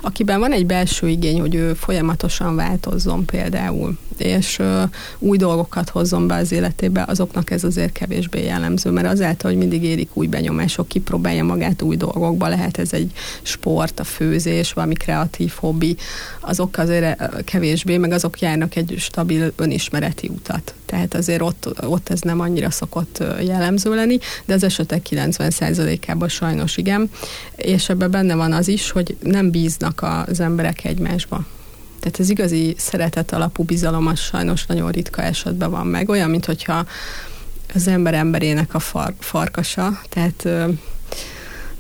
[0.06, 4.84] akiben van egy belső igény, hogy ő folyamatosan változzon például, és ö,
[5.20, 9.84] új dolgokat hozzon be az életébe, azoknak ez azért kevésbé jellemző, mert azáltal, hogy mindig
[9.84, 15.54] érik új benyomások, kipróbálja magát új dolgokba, lehet ez egy sport, a főzés, valami kreatív
[15.56, 15.96] hobbi,
[16.40, 20.74] azok azért kevésbé, meg azok járnak egy stabil önismereti utat.
[20.86, 26.78] Tehát azért ott, ott ez nem annyira szokott jellemző lenni, de az esetek 90%-ában sajnos
[26.78, 27.10] igen,
[27.56, 31.46] és ebben benne van az is, hogy nem bíznak az emberek egymásba.
[32.00, 36.10] Tehát az igazi szeretet alapú bizalom az sajnos nagyon ritka esetben van meg.
[36.10, 36.86] Olyan, mint hogyha
[37.74, 40.36] az ember emberének a far, farkasa, tehát,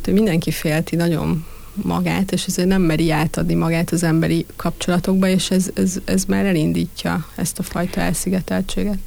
[0.02, 5.52] tehát mindenki félti nagyon magát, és ezért nem meri átadni magát az emberi kapcsolatokba, és
[5.52, 8.98] ez, ez, ez már elindítja ezt a fajta elszigeteltséget.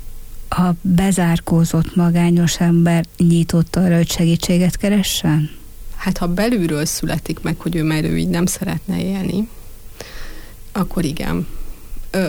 [0.48, 5.57] A bezárkózott magányos ember nyitott arra, hogy segítséget keressen?
[5.98, 9.48] Hát ha belülről születik meg, hogy ő már ő így nem szeretne élni,
[10.72, 11.46] akkor igen.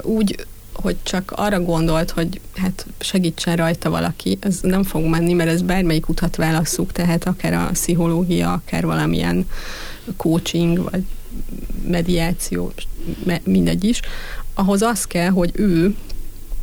[0.02, 5.50] Úgy, hogy csak arra gondolt, hogy hát segítsen rajta valaki, ez nem fog menni, mert
[5.50, 9.48] ez bármelyik utat válasszuk, tehát akár a pszichológia, akár valamilyen
[10.18, 11.04] coaching, vagy
[11.88, 12.72] mediáció,
[13.44, 14.00] mindegy is,
[14.54, 15.96] ahhoz az kell, hogy ő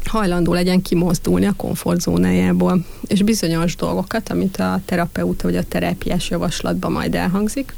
[0.07, 6.93] hajlandó legyen kimozdulni a komfortzónájából, és bizonyos dolgokat, amit a terapeuta vagy a terápiás javaslatban
[6.93, 7.75] majd elhangzik,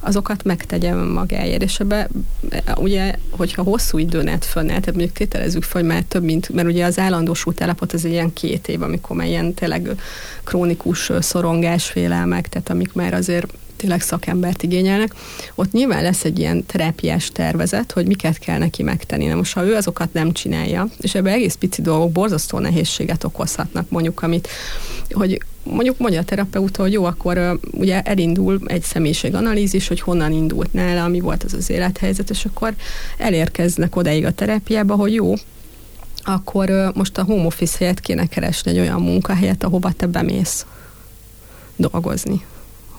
[0.00, 1.62] azokat megtegye önmagáért.
[1.62, 2.08] És ebbe
[2.76, 6.84] ugye, hogyha hosszú időn át fönnáll, tehát mondjuk tételezzük fel, hogy több mint, mert ugye
[6.84, 9.90] az állandósult állapot az egy ilyen két év, amikor már ilyen tényleg
[10.44, 15.14] krónikus szorongás, félelmek, tehát amik már azért tényleg szakembert igényelnek,
[15.54, 19.26] ott nyilván lesz egy ilyen terápiás tervezet, hogy miket kell neki megtenni.
[19.26, 23.90] Na most, ha ő azokat nem csinálja, és ebben egész pici dolgok borzasztó nehézséget okozhatnak,
[23.90, 24.48] mondjuk, amit,
[25.10, 30.72] hogy mondjuk mondja a terapeuta, hogy jó, akkor ugye elindul egy személyiséganalízis, hogy honnan indult
[30.72, 32.74] nála, mi volt az az élethelyzet, és akkor
[33.18, 35.34] elérkeznek odáig a terápiába, hogy jó,
[36.24, 40.66] akkor most a home office helyett kéne keresni egy olyan munkahelyet, ahova te bemész
[41.76, 42.44] dolgozni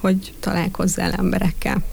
[0.01, 1.83] hogy találkozzál emberekkel.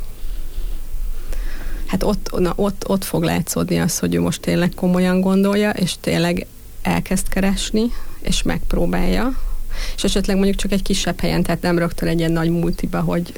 [1.87, 5.95] Hát ott, na, ott, ott fog látszódni az, hogy ő most tényleg komolyan gondolja, és
[6.01, 6.47] tényleg
[6.83, 9.39] elkezd keresni, és megpróbálja,
[9.97, 13.33] és esetleg mondjuk csak egy kisebb helyen, tehát nem rögtön egy ilyen nagy multiba, hogy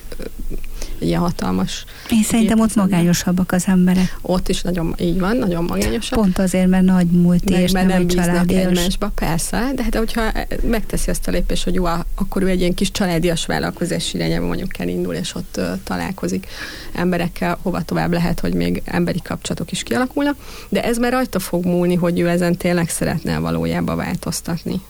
[1.01, 1.85] ilyen hatalmas.
[2.11, 4.17] Én szerintem ott magányosabbak az emberek.
[4.21, 6.19] Ott is nagyon, így van, nagyon magányosak.
[6.19, 8.65] Pont azért, mert nagy multi, és nem, nem egy családias.
[8.65, 10.33] egymásba, persze, de hát hogyha
[10.63, 11.85] megteszi azt a lépést, hogy jó,
[12.15, 16.47] akkor ő egy ilyen kis családias vállalkozás irányába mondjuk elindul, és ott uh, találkozik
[16.93, 20.37] emberekkel, hova tovább lehet, hogy még emberi kapcsolatok is kialakulnak,
[20.69, 24.81] de ez már rajta fog múlni, hogy ő ezen tényleg szeretne valójában változtatni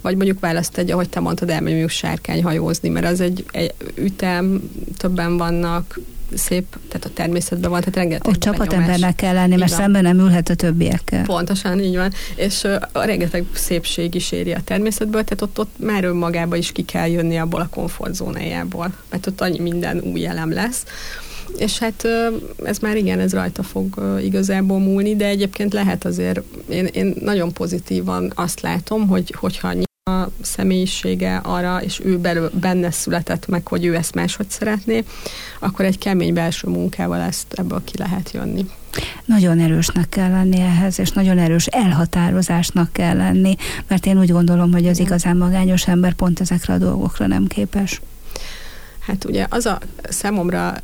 [0.00, 5.36] vagy mondjuk választ egy, ahogy te mondtad, elmegyünk sárkányhajózni, mert az egy, egy ütem, többen
[5.36, 5.98] vannak,
[6.34, 10.48] szép, tehát a természetben van, tehát rengeteg Ott csapatembernek kell lenni, mert szemben nem ülhet
[10.48, 11.24] a többiekkel.
[11.24, 12.12] Pontosan, így van.
[12.34, 16.72] És uh, a rengeteg szépség is éri a természetből, tehát ott, ott már önmagába is
[16.72, 20.84] ki kell jönni abból a komfortzónájából, mert ott annyi minden új elem lesz.
[21.58, 22.06] És hát
[22.64, 27.52] ez már igen, ez rajta fog igazából múlni, de egyébként lehet azért, én, én nagyon
[27.52, 29.74] pozitívan azt látom, hogy, hogyha
[30.10, 35.04] a személyisége arra, és ő belül, benne született meg, hogy ő ezt máshogy szeretné,
[35.60, 38.66] akkor egy kemény belső munkával ezt ebből ki lehet jönni.
[39.24, 43.56] Nagyon erősnek kell lenni ehhez, és nagyon erős elhatározásnak kell lenni,
[43.88, 48.00] mert én úgy gondolom, hogy az igazán magányos ember pont ezekre a dolgokra nem képes.
[49.06, 50.74] Hát ugye az a számomra,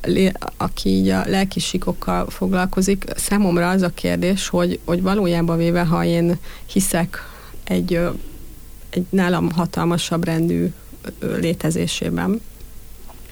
[0.57, 6.39] aki így a lelkisikokkal foglalkozik, számomra az a kérdés, hogy, hogy valójában véve, ha én
[6.67, 7.29] hiszek
[7.65, 8.01] egy,
[8.91, 10.73] egy nálam hatalmasabb rendű
[11.21, 12.41] létezésében,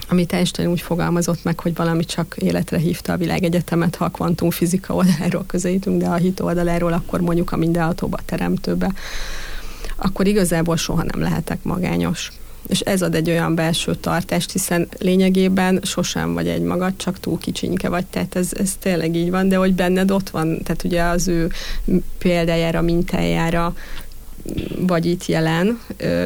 [0.09, 4.94] amit Einstein úgy fogalmazott meg, hogy valami csak életre hívta a világegyetemet, ha a kvantumfizika
[4.94, 8.92] oldaláról közelítünk, de a hit oldaláról, akkor mondjuk a mindenhatóba teremtőbe,
[9.96, 12.33] akkor igazából soha nem lehetek magányos
[12.66, 17.38] és ez ad egy olyan belső tartást, hiszen lényegében sosem vagy egy magad, csak túl
[17.38, 21.02] kicsinke vagy, tehát ez, ez tényleg így van, de hogy benned ott van, tehát ugye
[21.02, 21.50] az ő
[22.18, 23.74] példájára, mintájára
[24.79, 25.81] vagy itt jelen,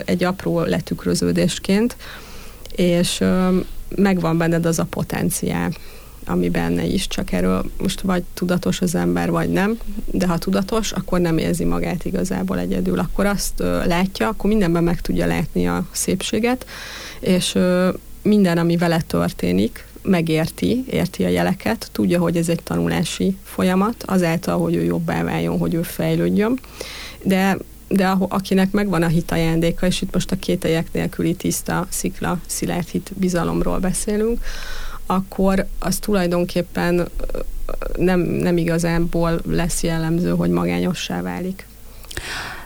[0.04, 1.96] egy apró letükröződésként,
[2.76, 3.24] és
[3.96, 5.70] megvan benned az a potenciál
[6.30, 9.78] ami benne is, csak erről most vagy tudatos az ember, vagy nem,
[10.10, 12.98] de ha tudatos, akkor nem érzi magát igazából egyedül.
[12.98, 16.66] Akkor azt látja, akkor mindenben meg tudja látni a szépséget,
[17.20, 17.58] és
[18.22, 24.58] minden, ami vele történik, megérti, érti a jeleket, tudja, hogy ez egy tanulási folyamat, azáltal,
[24.58, 26.58] hogy ő jobbá váljon, hogy ő fejlődjön,
[27.22, 27.56] de
[27.92, 32.88] de akinek megvan a hit ajándéka, és itt most a kételyek nélküli tiszta, szikla, szilárd
[32.88, 34.40] hit bizalomról beszélünk,
[35.10, 37.08] akkor az tulajdonképpen
[37.96, 41.66] nem, nem igazából lesz jellemző, hogy magányossá válik.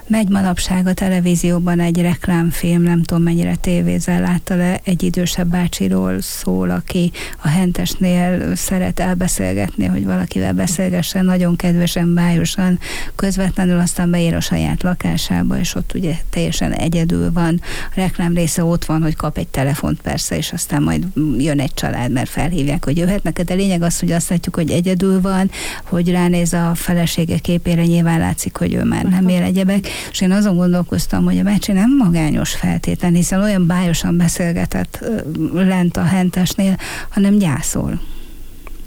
[0.07, 6.21] Megy manapság a televízióban egy reklámfilm, nem tudom mennyire tévézel látta le, egy idősebb bácsiról
[6.21, 12.79] szól, aki a hentesnél szeret elbeszélgetni, hogy valakivel beszélgessen, nagyon kedvesen, bájosan,
[13.15, 17.61] közvetlenül aztán beér a saját lakásába, és ott ugye teljesen egyedül van.
[17.89, 21.05] A reklám része ott van, hogy kap egy telefont persze, és aztán majd
[21.37, 25.21] jön egy család, mert felhívják, hogy jöhetnek, de lényeg az, hogy azt látjuk, hogy egyedül
[25.21, 25.51] van,
[25.83, 30.31] hogy ránéz a felesége képére, nyilván látszik, hogy ő már nem él egyebek, és én
[30.31, 35.05] azon gondolkoztam, hogy a bácsi nem magányos feltétlen, hiszen olyan bájosan beszélgetett
[35.53, 36.77] lent a hentesnél,
[37.09, 38.01] hanem gyászol.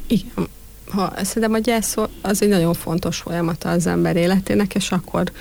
[0.06, 0.48] Igen.
[0.90, 5.32] Ha, szerintem a gyász az egy nagyon fontos folyamata az ember életének, és akkor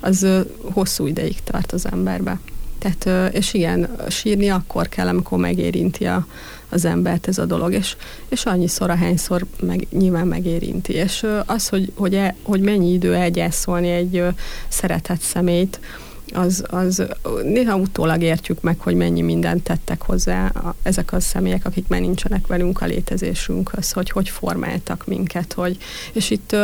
[0.00, 0.26] az
[0.72, 2.38] hosszú ideig tart az emberbe.
[2.78, 6.26] Tehát, és igen, sírni akkor kell, amikor megérinti a,
[6.74, 7.96] az embert ez a dolog, és,
[8.28, 10.92] és annyiszor, ahányszor meg, nyilván megérinti.
[10.92, 14.22] És az, hogy, hogy, el, hogy mennyi idő elgyászolni egy
[14.68, 15.80] szeretett szemét,
[16.32, 17.02] az, az
[17.42, 22.00] néha utólag értjük meg, hogy mennyi mindent tettek hozzá a, ezek a személyek, akik már
[22.00, 25.76] nincsenek velünk a létezésünkhöz, hogy hogy formáltak minket, hogy,
[26.12, 26.56] és itt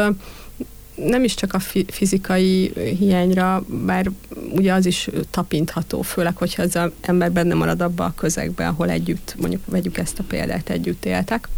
[1.05, 4.11] nem is csak a fizikai hiányra, bár
[4.51, 9.35] ugye az is tapintható, főleg, hogyha az ember benne marad abba a közegbe, ahol együtt,
[9.39, 11.49] mondjuk vegyük ezt a példát, együtt éltek,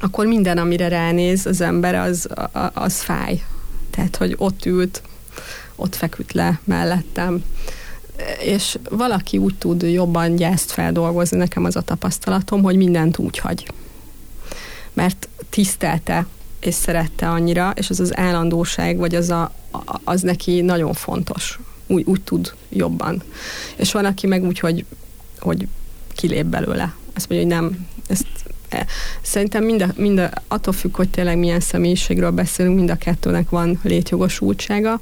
[0.00, 2.28] akkor minden, amire ránéz az ember, az,
[2.72, 3.42] az fáj.
[3.90, 5.02] Tehát, hogy ott ült,
[5.76, 7.44] ott feküdt le mellettem,
[8.40, 13.66] és valaki úgy tud jobban gyászt feldolgozni, nekem az a tapasztalatom, hogy mindent úgy hagy.
[14.92, 16.26] Mert tisztelte
[16.60, 19.52] és szerette annyira, és az az állandóság, vagy az, a,
[20.04, 21.58] az neki nagyon fontos.
[21.86, 23.22] Úgy, úgy tud jobban.
[23.76, 24.84] És van, aki meg úgy, hogy,
[25.38, 25.66] hogy
[26.14, 26.94] kilép belőle.
[27.14, 28.26] Azt mondja, hogy nem, ezt
[28.68, 28.86] e,
[29.22, 33.50] Szerintem mind a, mind a, attól függ, hogy tényleg milyen személyiségről beszélünk, mind a kettőnek
[33.50, 35.00] van létjogosultsága,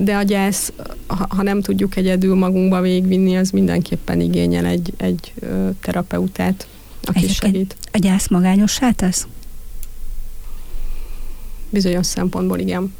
[0.00, 0.72] de a gyász,
[1.06, 5.32] ha, ha nem tudjuk egyedül magunkba végvinni, az mindenképpen igényel egy, egy
[5.80, 6.66] terapeutát,
[7.02, 7.76] aki Egyébként segít.
[7.92, 9.26] A gyász magányossá tesz?
[11.70, 12.94] Bizonyos szempontból igen.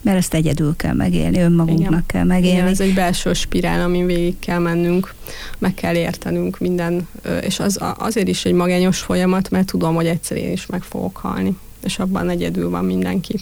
[0.00, 2.04] Mert ezt egyedül kell megélni, önmagunknak igen.
[2.06, 2.56] kell megélni.
[2.56, 5.14] Igen, ez egy belső spirál, amin végig kell mennünk,
[5.58, 7.08] meg kell értenünk minden,
[7.42, 11.16] és az azért is egy magányos folyamat, mert tudom, hogy egyszer én is meg fogok
[11.16, 13.38] halni, és abban egyedül van mindenki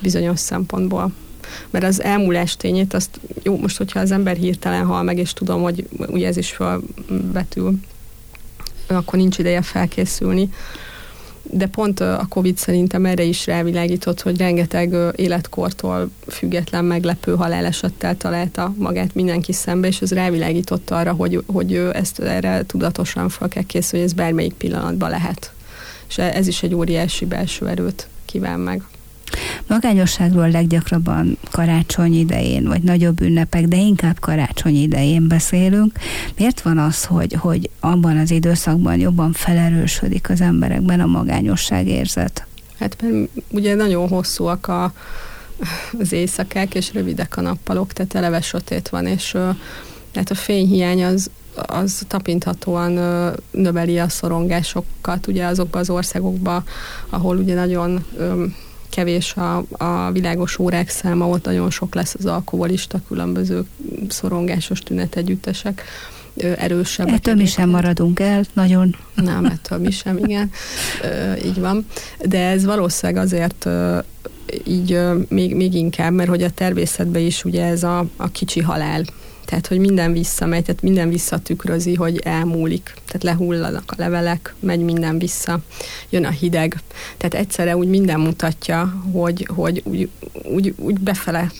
[0.00, 1.12] bizonyos szempontból
[1.70, 5.62] mert az elmúlás tényét, azt jó, most hogyha az ember hirtelen hal meg, és tudom,
[5.62, 7.74] hogy ugye ez is felbetül,
[8.86, 10.50] akkor nincs ideje felkészülni,
[11.42, 18.74] de pont a Covid szerintem erre is rávilágított, hogy rengeteg életkortól független meglepő halálesettel találta
[18.76, 24.04] magát mindenki szembe, és ez rávilágított arra, hogy, hogy ezt erre tudatosan fel kell készülni,
[24.04, 25.52] ez bármelyik pillanatban lehet.
[26.08, 28.82] És ez is egy óriási belső erőt kíván meg.
[29.70, 35.92] Magányosságról leggyakrabban karácsony idején, vagy nagyobb ünnepek, de inkább karácsony idején beszélünk.
[36.36, 42.46] Miért van az, hogy, hogy abban az időszakban jobban felerősödik az emberekben a magányosság érzet?
[42.78, 44.92] Hát mert ugye nagyon hosszúak a,
[45.98, 49.30] az éjszakák, és rövidek a nappalok, tehát eleve sötét van, és
[50.12, 52.92] tehát a fényhiány az, az tapinthatóan
[53.50, 56.64] növeli a szorongásokat, ugye azokban az országokban,
[57.10, 58.04] ahol ugye nagyon
[58.90, 63.64] kevés a, a világos órák száma, ott nagyon sok lesz az alkoholista, különböző
[64.08, 65.82] szorongásos tünetegyüttesek
[66.36, 67.14] erősebbek.
[67.14, 68.96] Ettől mi sem maradunk el, nagyon.
[69.14, 70.50] Nem, ettől mi sem, igen.
[71.48, 71.86] így van.
[72.24, 73.68] De ez valószínűleg azért
[74.64, 74.98] így
[75.28, 79.04] még, még inkább, mert hogy a természetben is ugye ez a, a kicsi halál
[79.50, 82.94] tehát, hogy minden visszamegy, tehát minden visszatükrözi, hogy elmúlik.
[83.06, 85.60] Tehát lehullanak a levelek, megy minden vissza,
[86.10, 86.80] jön a hideg.
[87.16, 90.08] Tehát egyszerre úgy minden mutatja, hogy, hogy úgy,
[90.42, 91.50] úgy, úgy befele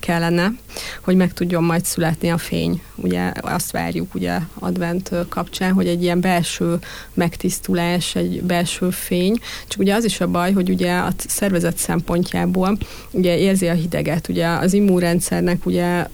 [0.00, 0.52] kellene,
[1.00, 2.82] hogy meg tudjon majd születni a fény.
[2.96, 6.78] Ugye azt várjuk ugye advent kapcsán, hogy egy ilyen belső
[7.14, 9.38] megtisztulás, egy belső fény.
[9.68, 12.78] Csak ugye az is a baj, hogy ugye a szervezet szempontjából
[13.10, 16.06] ugye érzi a hideget, ugye az immunrendszernek ugye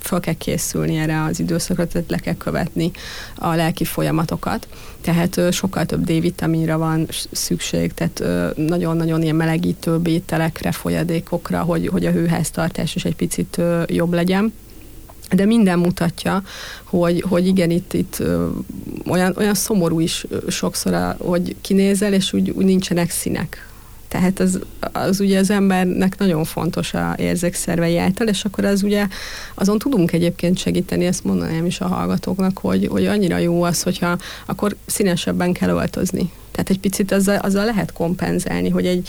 [0.00, 2.90] fel kell készülni erre az időszakra, tehát le kell követni
[3.36, 4.68] a lelki folyamatokat.
[5.00, 8.22] Tehát sokkal több D-vitaminra van szükség, tehát
[8.56, 14.52] nagyon-nagyon ilyen melegítő ételekre, folyadékokra, hogy, hogy a hőháztartás is egy picit jobb legyen
[15.34, 16.42] de minden mutatja,
[16.84, 18.22] hogy, hogy igen, itt, itt
[19.06, 23.71] olyan, olyan szomorú is sokszor, hogy kinézel, és úgy, úgy nincsenek színek
[24.12, 24.58] tehát az,
[24.92, 29.06] az ugye az embernek nagyon fontos a érzékszervei által, és akkor az ugye
[29.54, 34.18] azon tudunk egyébként segíteni, ezt mondanám is a hallgatóknak, hogy, hogy annyira jó az, hogyha
[34.46, 36.30] akkor színesebben kell öltözni.
[36.50, 39.08] Tehát egy picit azzal, azzal lehet kompenzálni, hogy egy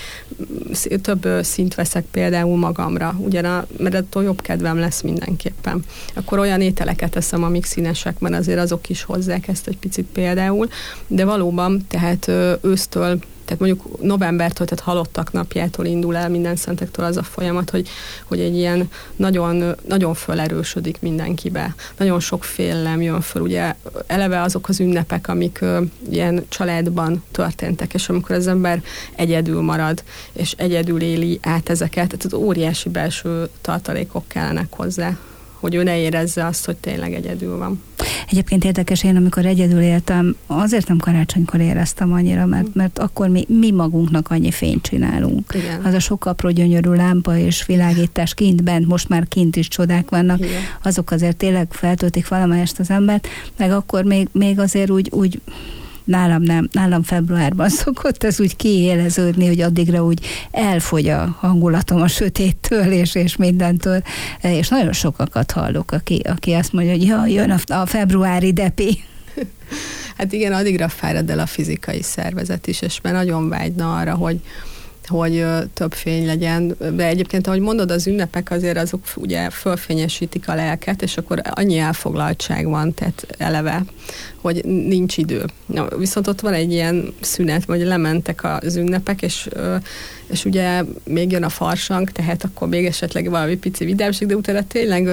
[1.02, 5.84] több szint veszek például magamra, ugyan mert attól jobb kedvem lesz mindenképpen.
[6.14, 10.70] Akkor olyan ételeket eszem, amik színesek, mert azért azok is hozzák ezt egy picit például,
[11.08, 13.20] de valóban, tehát ősztől
[13.54, 17.90] tehát mondjuk novembertől, tehát halottak napjától indul el minden szentektől az a folyamat, hogy,
[18.24, 21.76] hogy egy ilyen nagyon, nagyon fölerősödik mindenkibe.
[21.98, 23.76] Nagyon sok félelem jön föl, ugye
[24.08, 25.66] eleve azok az ünnepek, amik
[26.10, 28.84] ilyen családban történtek, és amikor az ember
[29.16, 35.18] egyedül marad, és egyedül éli át ezeket, tehát az óriási belső tartalékok kellenek hozzá
[35.64, 37.82] hogy ő ne érezze azt, hogy tényleg egyedül van.
[38.30, 43.46] Egyébként érdekes, én amikor egyedül éltem, azért nem karácsonykor éreztem annyira, mert, mert akkor mi,
[43.48, 45.54] mi magunknak annyi fényt csinálunk.
[45.54, 45.82] Igen.
[45.84, 50.10] Az a sok apró gyönyörű lámpa és világítás kint bent, most már kint is csodák
[50.10, 50.62] vannak, Igen.
[50.84, 55.42] azok azért tényleg feltöltik valamelyest az embert, meg akkor még, még azért úgy, úgy
[56.04, 62.08] nálam nem, nálam februárban szokott ez úgy kiéleződni, hogy addigra úgy elfogy a hangulatom a
[62.08, 64.02] sötéttől és, és mindentől,
[64.42, 69.04] és nagyon sokakat hallok, aki, aki azt mondja, hogy ja, jön a, a februári depi.
[70.18, 74.40] Hát igen, addigra fárad el a fizikai szervezet is, és már nagyon vágyna arra, hogy,
[75.08, 76.76] hogy több fény legyen.
[76.96, 81.78] De egyébként, ahogy mondod, az ünnepek azért azok ugye fölfényesítik a lelket, és akkor annyi
[81.78, 83.84] elfoglaltság van, tehát eleve,
[84.44, 85.46] hogy nincs idő.
[85.66, 89.50] Na, viszont ott van egy ilyen szünet, vagy lementek az ünnepek, és,
[90.26, 94.68] és ugye még jön a farsang, tehát akkor még esetleg valami pici vidámség, de utána
[94.68, 95.10] tényleg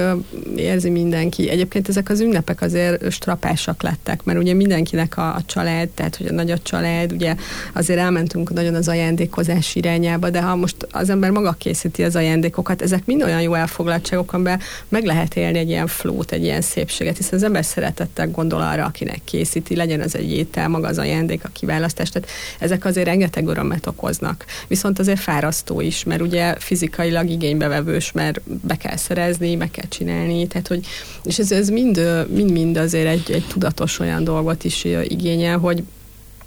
[0.55, 1.49] érzi mindenki.
[1.49, 6.27] Egyébként ezek az ünnepek azért strapásak lettek, mert ugye mindenkinek a, a család, tehát hogy
[6.27, 7.35] a nagy a család, ugye
[7.73, 12.81] azért elmentünk nagyon az ajándékozás irányába, de ha most az ember maga készíti az ajándékokat,
[12.81, 14.59] ezek mind olyan jó elfoglaltságok, amiben
[14.89, 18.85] meg lehet élni egy ilyen flót, egy ilyen szépséget, hiszen az ember szeretettel gondol arra,
[18.85, 23.47] akinek készíti, legyen az egy étel, maga az ajándék, a kiválasztás, tehát ezek azért rengeteg
[23.47, 24.45] örömet okoznak.
[24.67, 30.47] Viszont azért fárasztó is, mert ugye fizikailag igénybevevős, mert be kell szerezni, meg kell csinálni,
[30.47, 30.85] tehát hogy,
[31.23, 35.83] és ez, ez mind, mind, mind azért egy, egy tudatos olyan dolgot is igényel, hogy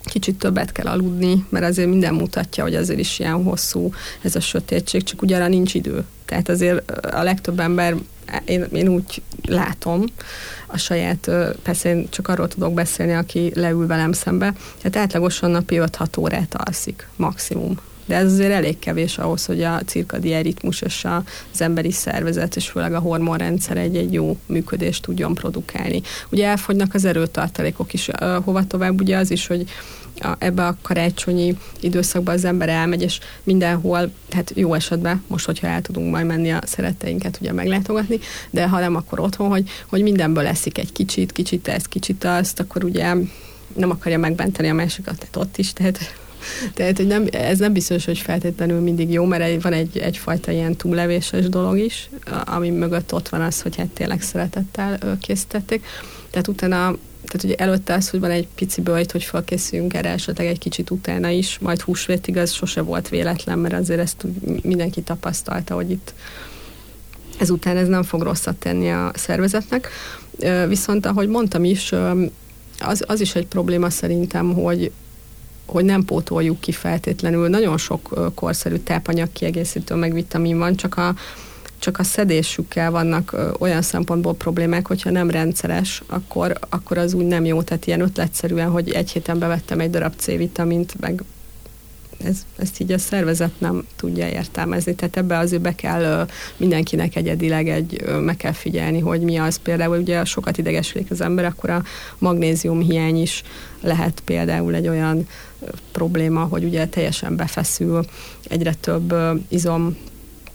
[0.04, 3.90] kicsit többet kell aludni, mert azért minden mutatja, hogy azért is ilyen hosszú
[4.22, 6.04] ez a sötétség, csak ugye arra nincs idő.
[6.24, 7.96] Tehát azért a legtöbb ember,
[8.44, 10.04] én, én úgy látom,
[10.74, 11.30] a saját,
[11.62, 16.54] persze én csak arról tudok beszélni, aki leül velem szembe, tehát átlagosan napi 5-6 órát
[16.64, 17.78] alszik, maximum.
[18.06, 21.06] De ez azért elég kevés ahhoz, hogy a cirkadián ritmus és
[21.52, 26.02] az emberi szervezet, és főleg a hormonrendszer egy-egy jó működést tudjon produkálni.
[26.30, 28.10] Ugye elfogynak az erőtartalékok is,
[28.44, 29.64] hova tovább ugye az is, hogy
[30.20, 35.66] a, ebbe a karácsonyi időszakban az ember elmegy, és mindenhol, tehát jó esetben, most, hogyha
[35.66, 38.18] el tudunk majd menni a szeretteinket ugye meglátogatni,
[38.50, 42.60] de ha nem, akkor otthon, hogy, hogy mindenből eszik egy kicsit, kicsit ezt, kicsit azt,
[42.60, 43.14] akkor ugye
[43.76, 45.98] nem akarja megbenteni a másikat, tehát ott is, tehát
[46.74, 50.76] tehát, hogy nem, ez nem biztos, hogy feltétlenül mindig jó, mert van egy, egyfajta ilyen
[50.76, 52.10] túllevéses dolog is,
[52.44, 55.84] ami mögött ott van az, hogy hát tényleg szeretettel készítették.
[56.30, 56.96] Tehát utána
[57.26, 60.90] tehát ugye előtte az, hogy van egy pici bőjt, hogy felkészüljünk erre esetleg egy kicsit
[60.90, 64.26] utána is, majd húsvétig az sose volt véletlen, mert azért ezt
[64.62, 66.14] mindenki tapasztalta, hogy itt
[67.38, 69.88] ezután ez nem fog rosszat tenni a szervezetnek.
[70.68, 71.92] Viszont, ahogy mondtam is,
[72.78, 74.92] az, az is egy probléma szerintem, hogy
[75.66, 77.48] hogy nem pótoljuk ki feltétlenül.
[77.48, 81.14] Nagyon sok korszerű tápanyag kiegészítő meg vitamin van, csak a,
[81.85, 87.45] csak a szedésükkel vannak olyan szempontból problémák, hogyha nem rendszeres, akkor, akkor az úgy nem
[87.45, 87.62] jó.
[87.62, 91.22] Tehát ilyen ötletszerűen, hogy egy héten bevettem egy darab C-vitamint, meg
[92.24, 94.95] ez, ezt így a szervezet nem tudja értelmezni.
[94.95, 96.26] Tehát ebbe azért be kell
[96.57, 99.57] mindenkinek egyedileg egy, meg kell figyelni, hogy mi az.
[99.57, 101.82] Például ugye sokat idegesülik az ember, akkor a
[102.18, 103.43] magnézium hiány is
[103.80, 105.28] lehet például egy olyan
[105.93, 108.05] probléma, hogy ugye teljesen befeszül,
[108.49, 109.14] egyre több
[109.49, 109.97] izom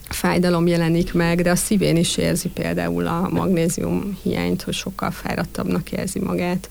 [0.09, 5.91] fájdalom jelenik meg, de a szívén is érzi például a magnézium hiányt, hogy sokkal fáradtabbnak
[5.91, 6.69] érzi magát.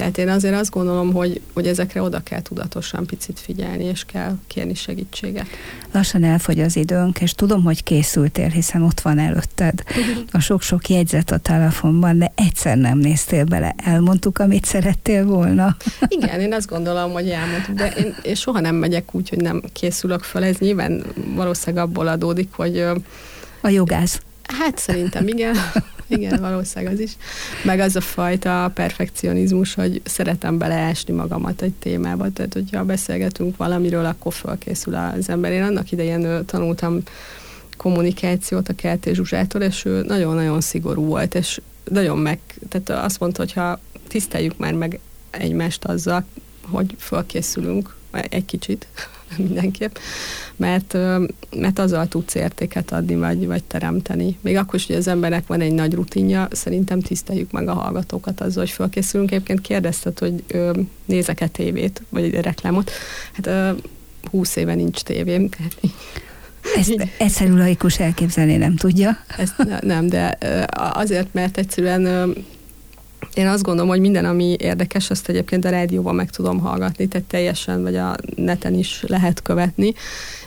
[0.00, 4.34] Tehát én azért azt gondolom, hogy, hogy ezekre oda kell tudatosan picit figyelni, és kell
[4.46, 5.46] kérni segítséget.
[5.92, 9.82] Lassan elfogy az időnk, és tudom, hogy készültél, hiszen ott van előtted
[10.32, 13.74] a sok-sok jegyzet a telefonban, de egyszer nem néztél bele.
[13.76, 15.76] Elmondtuk, amit szerettél volna.
[16.08, 19.62] Igen, én azt gondolom, hogy elmondtuk, de én, én soha nem megyek úgy, hogy nem
[19.72, 20.44] készülök fel.
[20.44, 22.84] Ez nyilván valószínűleg abból adódik, hogy...
[23.60, 24.20] A jogász.
[24.42, 25.54] Hát szerintem igen.
[26.10, 27.16] Igen, valószínűleg az is.
[27.64, 34.04] Meg az a fajta perfekcionizmus, hogy szeretem beleásni magamat egy témába, tehát hogyha beszélgetünk valamiről,
[34.04, 35.52] akkor felkészül az ember.
[35.52, 37.02] Én annak idején tanultam
[37.76, 42.38] kommunikációt a Keltés Zsuzsától, és ő nagyon-nagyon szigorú volt, és nagyon meg,
[42.68, 44.98] tehát azt mondta, hogy ha tiszteljük már meg
[45.30, 46.24] egymást azzal,
[46.62, 48.86] hogy felkészülünk egy kicsit,
[49.46, 49.96] mindenképp,
[50.56, 50.96] mert,
[51.56, 54.38] mert azzal tudsz értéket adni, vagy, vagy teremteni.
[54.40, 58.40] Még akkor is, hogy az embernek van egy nagy rutinja, szerintem tiszteljük meg a hallgatókat
[58.40, 59.30] azzal, hogy fölkészülünk.
[59.30, 60.44] Egyébként kérdezted, hogy
[61.04, 62.90] nézek-e tévét, vagy egy reklámot.
[63.32, 63.74] Hát
[64.30, 65.76] 20 éve nincs tévém, tehát
[66.76, 69.18] ezt egyszerű laikus elképzelni nem tudja.
[69.38, 70.38] Ezt ne, nem, de
[70.74, 72.34] azért, mert egyszerűen
[73.34, 77.26] én azt gondolom, hogy minden, ami érdekes, azt egyébként a rádióban meg tudom hallgatni, tehát
[77.26, 79.94] teljesen, vagy a neten is lehet követni,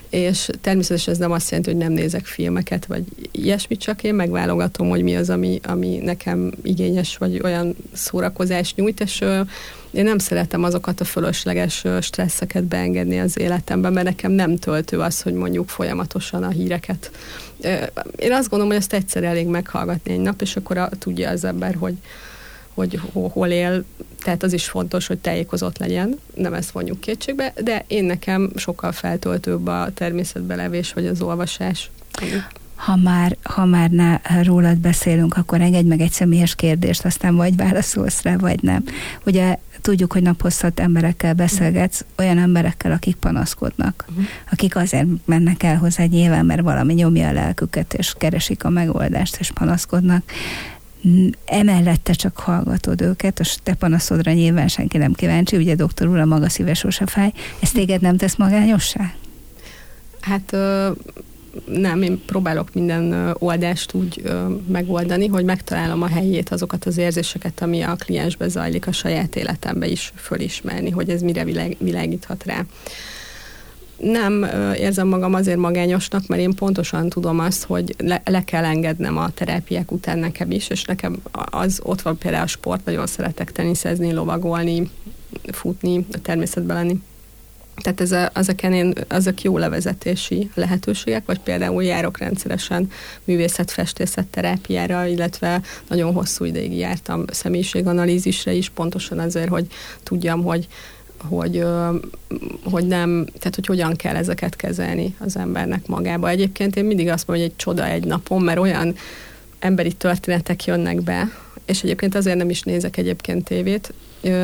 [0.09, 4.89] és természetesen ez nem azt jelenti, hogy nem nézek filmeket, vagy ilyesmit, csak én megválogatom,
[4.89, 9.23] hogy mi az, ami, ami nekem igényes, vagy olyan szórakozást nyújt, és
[9.91, 15.21] én nem szeretem azokat a fölösleges stresszeket beengedni az életemben, mert nekem nem töltő az,
[15.21, 17.11] hogy mondjuk folyamatosan a híreket.
[18.15, 21.75] Én azt gondolom, hogy ezt egyszer elég meghallgatni egy nap, és akkor tudja az ember,
[21.75, 21.95] hogy,
[22.73, 23.83] hogy hol él,
[24.23, 28.91] tehát az is fontos, hogy tájékozott legyen, nem ezt vonjuk kétségbe, de én nekem sokkal
[28.91, 31.89] feltöltőbb a természetbe levés, vagy az olvasás.
[32.75, 37.55] Ha már, ha már ne, rólad beszélünk, akkor engedj meg egy személyes kérdést, aztán vagy
[37.55, 38.83] válaszolsz rá, vagy nem.
[39.25, 44.25] Ugye tudjuk, hogy naphosszat emberekkel beszélgetsz, olyan emberekkel, akik panaszkodnak, uh-huh.
[44.51, 49.35] akik azért mennek el hozzá nyilván, mert valami nyomja a lelküket, és keresik a megoldást,
[49.39, 50.23] és panaszkodnak
[51.45, 56.25] emellette csak hallgatod őket, a te panaszodra nyilván senki nem kíváncsi, ugye doktor úr, a
[56.25, 57.31] maga szíves sose fáj.
[57.59, 59.13] Ez téged nem tesz magányossá?
[60.19, 60.55] Hát
[61.65, 64.23] nem, én próbálok minden oldást úgy
[64.67, 69.87] megoldani, hogy megtalálom a helyét, azokat az érzéseket, ami a kliensbe zajlik a saját életembe
[69.87, 72.65] is fölismerni, hogy ez mire világ, világíthat rá
[74.03, 74.45] nem
[74.77, 79.29] érzem magam azért magányosnak, mert én pontosan tudom azt, hogy le, le kell engednem a
[79.29, 84.11] terápiák után nekem is, és nekem az ott van például a sport, nagyon szeretek teniszezni,
[84.11, 84.89] lovagolni,
[85.51, 87.01] futni, természetben lenni.
[87.81, 92.89] Tehát ez a, ezeken én, ezek jó levezetési lehetőségek, vagy például járok rendszeresen
[93.23, 99.67] művészet-festészet terápiára, illetve nagyon hosszú ideig jártam személyiséganalízisre is, pontosan azért, hogy
[100.03, 100.67] tudjam, hogy
[101.27, 101.65] hogy,
[102.63, 106.29] hogy nem, tehát hogy hogyan kell ezeket kezelni az embernek magába.
[106.29, 108.95] Egyébként én mindig azt mondom, hogy egy csoda egy napon, mert olyan
[109.59, 111.31] emberi történetek jönnek be,
[111.65, 113.93] és egyébként azért nem is nézek egyébként tévét,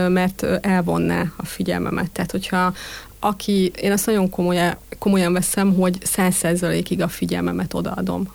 [0.08, 2.12] mert elvonná a figyelmemet.
[2.12, 2.74] Tehát, hogyha
[3.20, 6.64] aki, én azt nagyon komolyan, komolyan veszem, hogy száz
[7.00, 8.32] a figyelmemet odaadom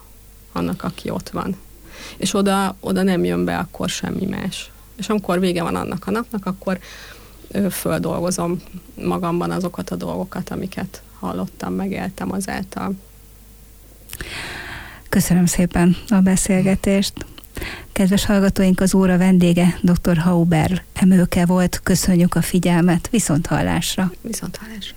[0.52, 1.56] annak, aki ott van.
[2.16, 4.70] És oda, oda nem jön be akkor semmi más.
[4.96, 6.78] És amikor vége van annak a napnak, akkor
[7.70, 8.60] földolgozom
[9.04, 12.92] magamban azokat a dolgokat, amiket hallottam, megéltem azáltal.
[15.08, 17.26] Köszönöm szépen a beszélgetést.
[17.92, 20.16] Kedves hallgatóink, az óra vendége dr.
[20.16, 21.80] Hauber Emőke volt.
[21.82, 23.08] Köszönjük a figyelmet.
[23.10, 24.12] Viszont hallásra.
[24.20, 24.96] Viszont hallásra.